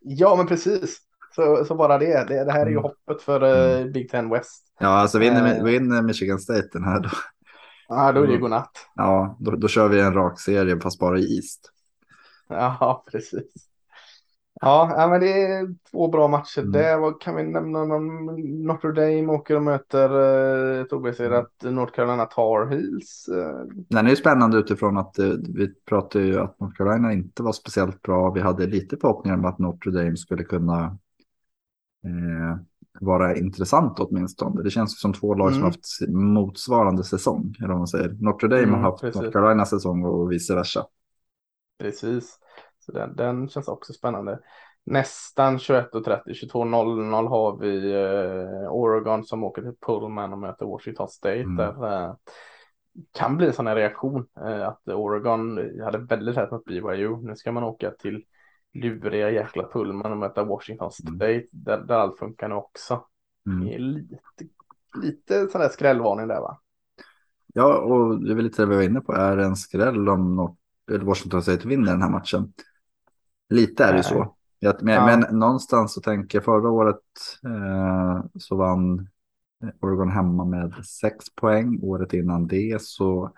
[0.00, 0.98] Ja, men precis.
[1.34, 2.28] Så, så bara det.
[2.28, 2.44] det.
[2.44, 2.82] det här är ju mm.
[2.82, 4.64] hoppet för uh, Big Ten West.
[4.80, 7.10] Ja, alltså vinner, uh, vinner Michigan State den här då.
[7.88, 8.88] Ja, då är det godnatt.
[8.94, 11.72] Ja, då, då kör vi en rak serie fast bara i East.
[12.48, 13.52] Ja, precis.
[14.60, 16.62] Ja, men det är två bra matcher.
[16.62, 17.00] Mm.
[17.00, 18.26] Vad kan vi nämna någon
[18.66, 20.10] Notre Dame åker och möter
[20.74, 23.28] eh, ett obeserat North Carolina Tar Heels.
[23.28, 23.66] Eh.
[23.88, 27.52] Den är ju spännande utifrån att eh, vi pratade ju att North Carolina inte var
[27.52, 28.30] speciellt bra.
[28.30, 30.84] Vi hade lite förhoppningar om att Notre Dame skulle kunna
[32.04, 32.56] eh,
[33.00, 34.62] vara intressant åtminstone.
[34.62, 35.54] Det känns som två lag mm.
[35.54, 37.54] som haft motsvarande säsong.
[37.58, 38.16] Eller vad man säger.
[38.20, 39.20] Notre Dame mm, har haft precis.
[39.20, 40.86] North Carolina säsong och vice versa.
[41.78, 42.38] Precis,
[42.86, 44.38] så den, den känns också spännande.
[44.84, 51.40] Nästan 21.30, 22.00 har vi eh, Oregon som åker till Pullman och möter Washington State.
[51.40, 51.56] Mm.
[51.56, 52.14] Där eh,
[53.12, 57.16] kan bli en sån här reaktion eh, att Oregon hade väldigt lätt mot BYU.
[57.16, 58.24] Nu ska man åka till
[58.74, 61.16] luriga jäkla Pullman och möta Washington mm.
[61.16, 61.46] State mm.
[61.50, 63.04] där, där allt funkar nu också.
[63.46, 63.64] Mm.
[63.64, 64.18] Det är lite,
[65.02, 66.60] lite sån där skrällvarning där va?
[67.54, 69.12] Ja, och det är väl lite det vi var inne på.
[69.12, 70.56] Är det en skräll om
[71.00, 72.52] Washington State vinner den här matchen?
[73.48, 74.36] Lite är det ju så.
[74.82, 75.06] Men, ja.
[75.06, 77.02] men, någonstans så tänker jag förra året
[77.44, 79.08] eh, så vann
[79.80, 81.78] Oregon hemma med sex poäng.
[81.82, 83.32] Året innan det så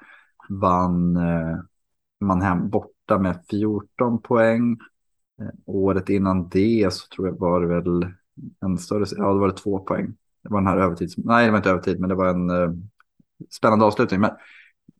[0.48, 1.58] vann eh,
[2.20, 4.78] man hem borta med 14 poäng.
[5.40, 8.12] Eh, året innan det så tror jag var det väl
[8.60, 10.06] en större, ja det var det två poäng.
[10.42, 12.70] Det var den här övertids, nej det var inte övertid men det var en eh,
[13.50, 14.20] spännande avslutning.
[14.20, 14.30] Men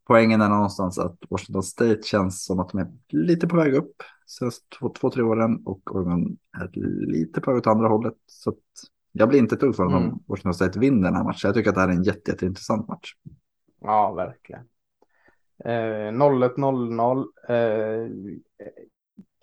[0.09, 4.03] poängen är någonstans att Washington State känns som att de är lite på väg upp
[4.27, 6.71] senaste två, två, tre åren och Oregon är
[7.07, 8.15] lite på väg åt andra hållet.
[8.27, 8.55] Så
[9.13, 9.95] jag blir inte ett för mm.
[9.95, 11.49] om Washington State vinner den här matchen.
[11.49, 13.15] Jag tycker att det här är en jätte, jätteintressant match.
[13.81, 14.63] Ja, verkligen.
[15.65, 17.25] Eh, 0-1-0-0.
[17.49, 18.11] Eh,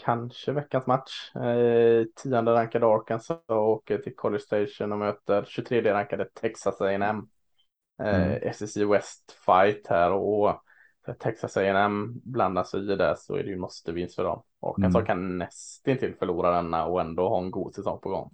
[0.03, 1.35] kanske veckans match.
[1.35, 7.27] Eh, tionde rankade Arkansas åker till College Station och möter 23 rankade Texas A&M.
[8.03, 8.53] Eh, mm.
[8.53, 10.61] SEC West fight här och
[11.19, 14.43] Texas A&M blandar sig i det så är det ju måste vinst för dem.
[14.61, 15.05] Arkansas mm.
[15.05, 18.31] kan nästan till förlora denna och ändå ha en god säsong på gång.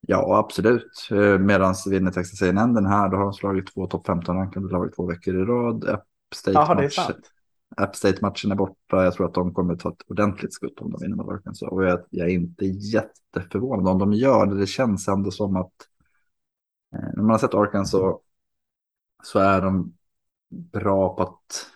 [0.00, 1.08] Ja, absolut.
[1.10, 4.94] Eh, Medan vinner Texas A&M den här, då har de slagit två topp 15-rankade lag
[4.96, 5.88] två veckor i rad.
[5.88, 7.14] App State-matchen
[7.76, 9.04] App State är borta.
[9.04, 11.68] Jag tror att de kommer ta ett ordentligt skutt om de vinner med Arkansas.
[11.68, 14.58] Och jag, jag är inte jätteförvånad om de gör det.
[14.58, 15.87] Det känns ändå som att eh,
[16.90, 18.16] när man har sett Arkansas
[19.22, 19.96] så är de
[20.48, 21.66] bra på att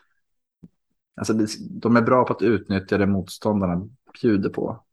[1.15, 1.33] Alltså,
[1.71, 3.89] de är bra på att utnyttja det motståndarna
[4.23, 4.85] bjuder på.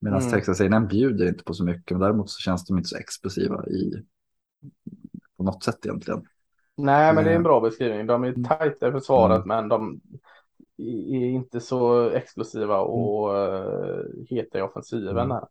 [0.00, 0.30] Medan mm.
[0.30, 1.90] Texas bjuder inte på så mycket.
[1.90, 4.04] Men däremot så känns de inte så explosiva i,
[5.36, 6.22] på något sätt egentligen.
[6.76, 7.44] Nej, men det är en eh.
[7.44, 8.06] bra beskrivning.
[8.06, 8.44] De är mm.
[8.44, 9.48] tajta i försvaret, mm.
[9.48, 10.00] men de
[10.78, 14.26] är inte så explosiva och mm.
[14.28, 15.18] heta i offensiven.
[15.18, 15.30] Mm.
[15.30, 15.46] Här.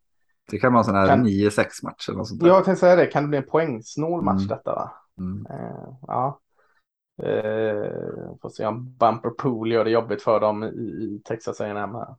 [0.52, 1.26] Det kan vara en sån här kan...
[1.26, 2.48] 9-6 match eller något sånt där.
[2.48, 4.48] Jag tänkte säga det, kan det bli en poängsnål match mm.
[4.48, 4.76] detta?
[4.76, 4.92] Va?
[5.22, 6.40] Uh, ja.
[7.24, 11.96] Uh, får se om Bumper Pool gör det jobbigt för dem i, i Texas A&M
[11.96, 12.16] här.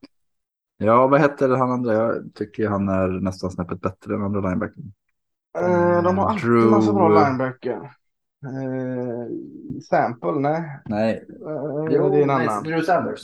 [0.76, 1.92] Ja, vad heter han andra?
[1.92, 4.92] Jag tycker han är nästan snäppet bättre än andra linebacken.
[5.58, 6.70] Uh, de har alltid Drew...
[6.70, 7.90] massa bra linebacker.
[8.46, 9.28] Uh,
[9.90, 10.80] sample, nej.
[10.84, 11.26] Nej.
[11.46, 12.62] Uh, jo, det är en annan.
[12.62, 13.20] Drew Sanders.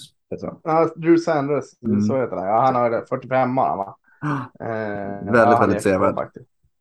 [0.63, 2.01] Ja, Drew Sanders, mm.
[2.01, 2.47] så heter han.
[2.47, 3.97] Ja, han har 45 bara va?
[4.25, 6.31] Uh, väldigt, ja, väldigt sevärd.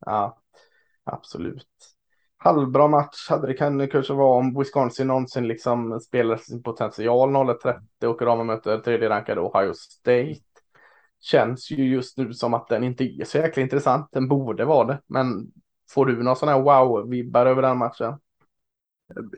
[0.05, 0.37] Ja,
[1.03, 1.67] absolut.
[2.37, 8.05] Halvbra match hade det kan kanske vara om Wisconsin någonsin liksom spelar sin potential 0-30
[8.05, 10.39] och de möter tredje rankade Ohio State
[11.21, 14.07] känns ju just nu som att den inte är så jäkla intressant.
[14.11, 15.51] Den borde vara det, men
[15.89, 18.13] får du några sådana här wow-vibbar över den matchen?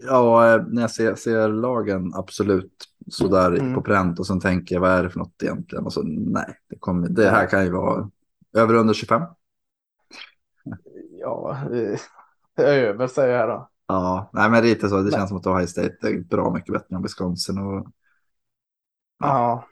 [0.01, 2.74] Ja, eh, när jag ser, ser lagen absolut
[3.07, 3.74] sådär mm.
[3.74, 5.86] på pränt och sen tänker jag vad är det för något egentligen?
[5.86, 8.09] Och så nej, det, kommer, det här kan ju vara
[8.53, 9.22] över under 25.
[11.19, 11.57] Ja,
[12.57, 13.69] över säger jag då.
[13.88, 14.95] Ja, nej men lite så.
[14.97, 15.11] Det nej.
[15.11, 17.57] känns som att Ohio State är bra mycket bättre än Wisconsin.
[17.57, 17.88] Och...
[19.19, 19.28] Ja.
[19.28, 19.67] ja.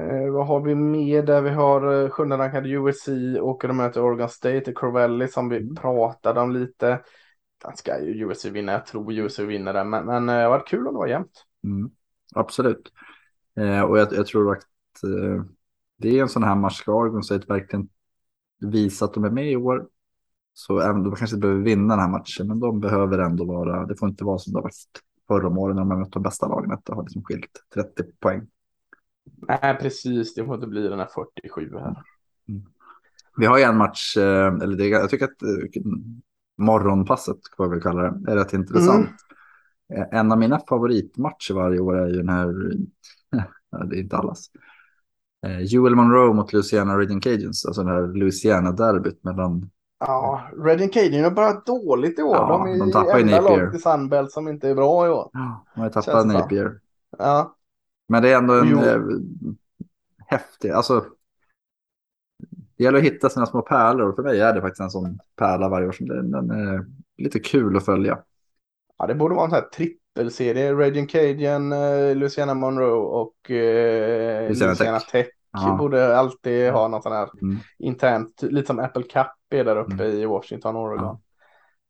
[0.00, 1.42] Eh, vad har vi mer där?
[1.42, 3.08] Vi har eh, sjunde rankade USC
[3.40, 5.74] åker de möter Oregon State i Corvelli som vi mm.
[5.74, 7.00] pratade om lite.
[7.62, 8.72] Den ska ju USC vinna.
[8.72, 11.44] Jag tror USC vinner den, men, men eh, det varit kul om det var jämnt.
[11.64, 11.90] Mm,
[12.34, 12.92] absolut.
[13.56, 14.62] Eh, och jag, jag, tror att
[15.04, 15.44] eh,
[15.98, 16.78] det är en sån här match.
[16.78, 17.88] Ska Oregon State verkligen
[18.58, 19.88] visa att de är med i år
[20.54, 23.86] så även de kanske inte behöver vinna den här matchen, men de behöver ändå vara.
[23.86, 24.74] Det får inte vara som det har varit
[25.28, 26.72] förra om åren när de har mött de bästa lagen.
[26.72, 28.46] Att det har liksom skilt 30 poäng.
[29.48, 30.34] Nej, precis.
[30.34, 32.02] Det får inte bli den här 47 här.
[32.48, 32.62] Mm.
[33.36, 35.42] Vi har ju en match, eh, eller det, jag tycker att
[36.62, 39.08] eh, morgonpasset, vad vi kallar det, är rätt intressant.
[39.94, 40.02] Mm.
[40.02, 42.46] Eh, en av mina favoritmatcher varje år är ju den här,
[43.88, 44.50] det är inte allas,
[45.60, 49.70] Joel Monroe mot Louisiana Reading Cajuns, alltså den här Louisiana-derbyt mellan
[50.06, 52.36] Ja, Reading Cajun har börjat dåligt i år.
[52.36, 55.30] Ja, de är de tappar enda laget i Sunbelt som inte är bra i år.
[55.32, 56.80] Ja, de har tappat Napier.
[57.18, 57.56] Ja.
[58.08, 59.00] Men det är ändå en eh,
[60.26, 61.04] häftig, alltså.
[62.82, 65.18] Det gäller att hitta sina små pärlor och för mig är det faktiskt en sån
[65.36, 65.92] pärla varje år.
[65.92, 66.86] Som den, den är
[67.18, 68.18] lite kul att följa.
[68.98, 70.72] Ja, det borde vara en sån här trippelserie.
[70.72, 75.10] Raging Cajun, uh, Luciana Monroe och uh, Luciana, Luciana Tech.
[75.10, 75.26] Tech.
[75.52, 75.76] ja.
[75.78, 77.58] borde alltid ha något sån här mm.
[77.78, 80.16] internt, lite som Apple Cup är där uppe mm.
[80.16, 81.04] i Washington, Oregon.
[81.04, 81.20] Ja.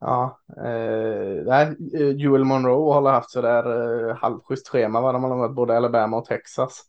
[0.01, 1.76] Ja, eh, nej,
[2.16, 3.64] Joel Monroe har haft sådär
[4.09, 5.01] eh, halvschysst schema.
[5.01, 5.12] Va?
[5.12, 6.82] De har varit både Alabama och Texas.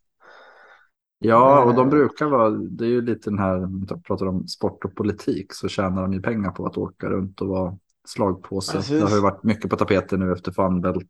[1.23, 1.89] Ja, och de eh.
[1.89, 5.53] brukar vara, det är ju lite den här, om vi pratar om sport och politik,
[5.53, 8.77] så tjänar de ju pengar på att åka runt och vara slagpåse.
[8.77, 9.01] Precis.
[9.01, 11.09] Det har ju varit mycket på tapeten nu efter Funbelt,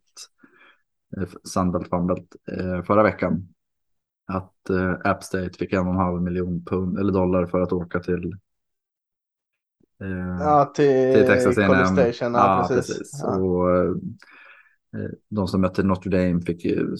[1.17, 3.47] eh, Sunbelt Funbelt eh, förra veckan.
[4.25, 4.53] Att
[5.03, 8.37] App State fick en och en halv miljon pund, eller dollar för att åka till
[10.39, 12.33] ja, till, till Texas College Station.
[12.33, 12.97] Ja, ja precis.
[12.97, 13.19] precis.
[13.23, 13.37] Ja.
[13.37, 13.95] Och,
[15.29, 16.95] de som mötte Notre Dame fick ju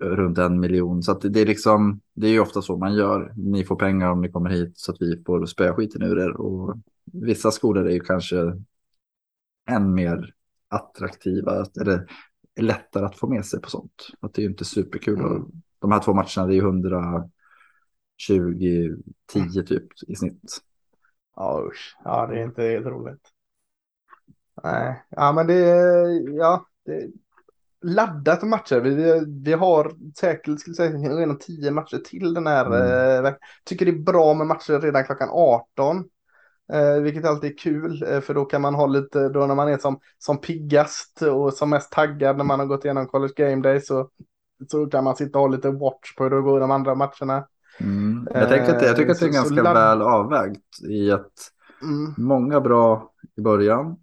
[0.00, 1.02] runt en miljon.
[1.02, 3.32] Så det är liksom, det är ju ofta så man gör.
[3.36, 6.30] Ni får pengar om ni kommer hit så att vi får spöa skiten ur er.
[6.30, 6.76] Och
[7.12, 8.62] vissa skolor är ju kanske
[9.70, 10.34] än mer
[10.68, 11.66] attraktiva.
[11.80, 12.06] Eller
[12.60, 14.08] lättare att få med sig på sånt.
[14.20, 15.20] Att det är ju inte superkul.
[15.20, 15.44] Mm.
[15.78, 17.30] De här två matcherna det är ju 120,
[19.32, 20.58] 10 typ i snitt.
[21.36, 23.28] Ja usch, ja det är inte helt roligt.
[24.62, 27.10] Nej, ja men det är, ja, det
[27.82, 28.80] laddat matcher.
[28.80, 32.66] Vi, vi har säkert, skulle säga, redan tio matcher till den här.
[32.66, 33.24] Mm.
[33.24, 33.32] Eh,
[33.64, 36.04] tycker det är bra med matcher redan klockan 18.
[36.72, 39.68] Eh, vilket alltid är kul, eh, för då kan man ha lite, då när man
[39.68, 43.62] är som, som piggast och som mest taggad när man har gått igenom College Game
[43.62, 44.08] Day så,
[44.70, 47.46] så kan man sitta och ha lite watch på hur det går de andra matcherna.
[47.80, 48.28] Mm.
[48.34, 51.32] Jag, tänker att, jag tycker att det är eh, ganska väl avvägt i att
[51.82, 52.14] mm.
[52.16, 53.96] många bra i början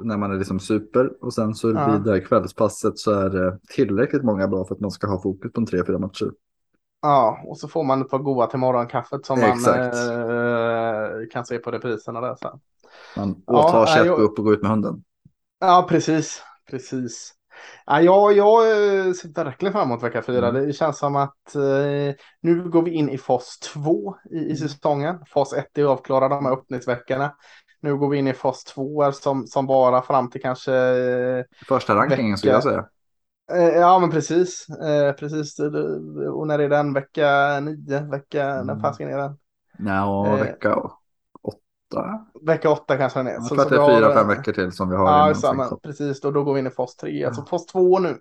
[0.00, 1.92] när man är liksom super och sen så ja.
[1.92, 5.22] vid det här kvällspasset så är det tillräckligt många bra för att man ska ha
[5.22, 6.30] fokus på en tre, fyra matcher.
[7.02, 9.94] Ja, och så får man ett par goda till morgonkaffet som Exakt.
[9.94, 12.60] man eh, kan se på repriserna där sen.
[13.16, 15.04] Man åtar ja, sig att gå upp och gå ut med hunden.
[15.60, 16.42] Ja, precis.
[16.70, 17.34] Precis.
[17.86, 20.48] Ja, jag, jag eh, ser verkligen fram emot vecka fyra.
[20.48, 20.66] Mm.
[20.66, 24.56] Det känns som att eh, nu går vi in i fas två i, i mm.
[24.56, 25.18] säsongen.
[25.26, 27.34] Fas ett är avklarad, de här öppningsveckorna.
[27.84, 30.74] Nu går vi in i fas två som, som bara fram till kanske...
[30.74, 32.36] Eh, Första rankingen vecka...
[32.36, 32.88] skulle jag säga.
[33.52, 34.68] Eh, ja, men precis.
[34.68, 35.58] Eh, precis.
[36.32, 36.92] Och när är den?
[36.92, 38.00] Vecka nio?
[38.00, 38.44] Vecka...
[38.44, 38.66] Mm.
[38.66, 39.38] När fasiken är den?
[39.78, 40.76] Ja, eh, vecka
[41.42, 42.26] åtta.
[42.42, 43.32] Vecka åtta kanske den är.
[43.32, 45.28] Jag tror att det är fyra, fem veckor till som vi har.
[45.28, 46.20] Ja, samma, precis.
[46.20, 47.20] Då, då går vi in i fas tre.
[47.20, 47.28] Ja.
[47.28, 48.18] Alltså fas två nu.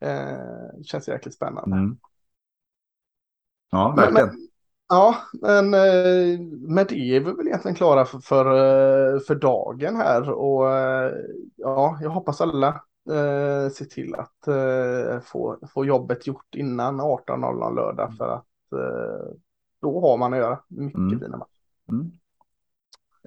[0.00, 1.76] Eh, känns jäkligt spännande.
[1.76, 1.98] Mm.
[3.70, 4.26] Ja, verkligen.
[4.26, 4.48] Men,
[4.88, 9.96] Ja, men eh, med det är vi väl egentligen klara för, för, eh, för dagen
[9.96, 11.12] här och eh,
[11.56, 12.68] ja, jag hoppas alla
[13.10, 19.34] eh, ser till att eh, få, få jobbet gjort innan 18.00 lördag för att eh,
[19.80, 21.20] då har man att göra mycket mm.
[21.20, 21.50] fina matcher.
[21.88, 22.10] Mm.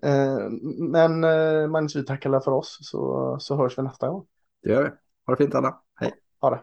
[0.02, 0.50] Eh,
[0.80, 4.26] men eh, Magnus, vi tackar för oss så, så hörs vi nästa gång.
[4.64, 4.90] Det gör vi.
[5.26, 5.82] Ha det fint alla.
[5.96, 6.14] Hej.
[6.42, 6.62] Ha det.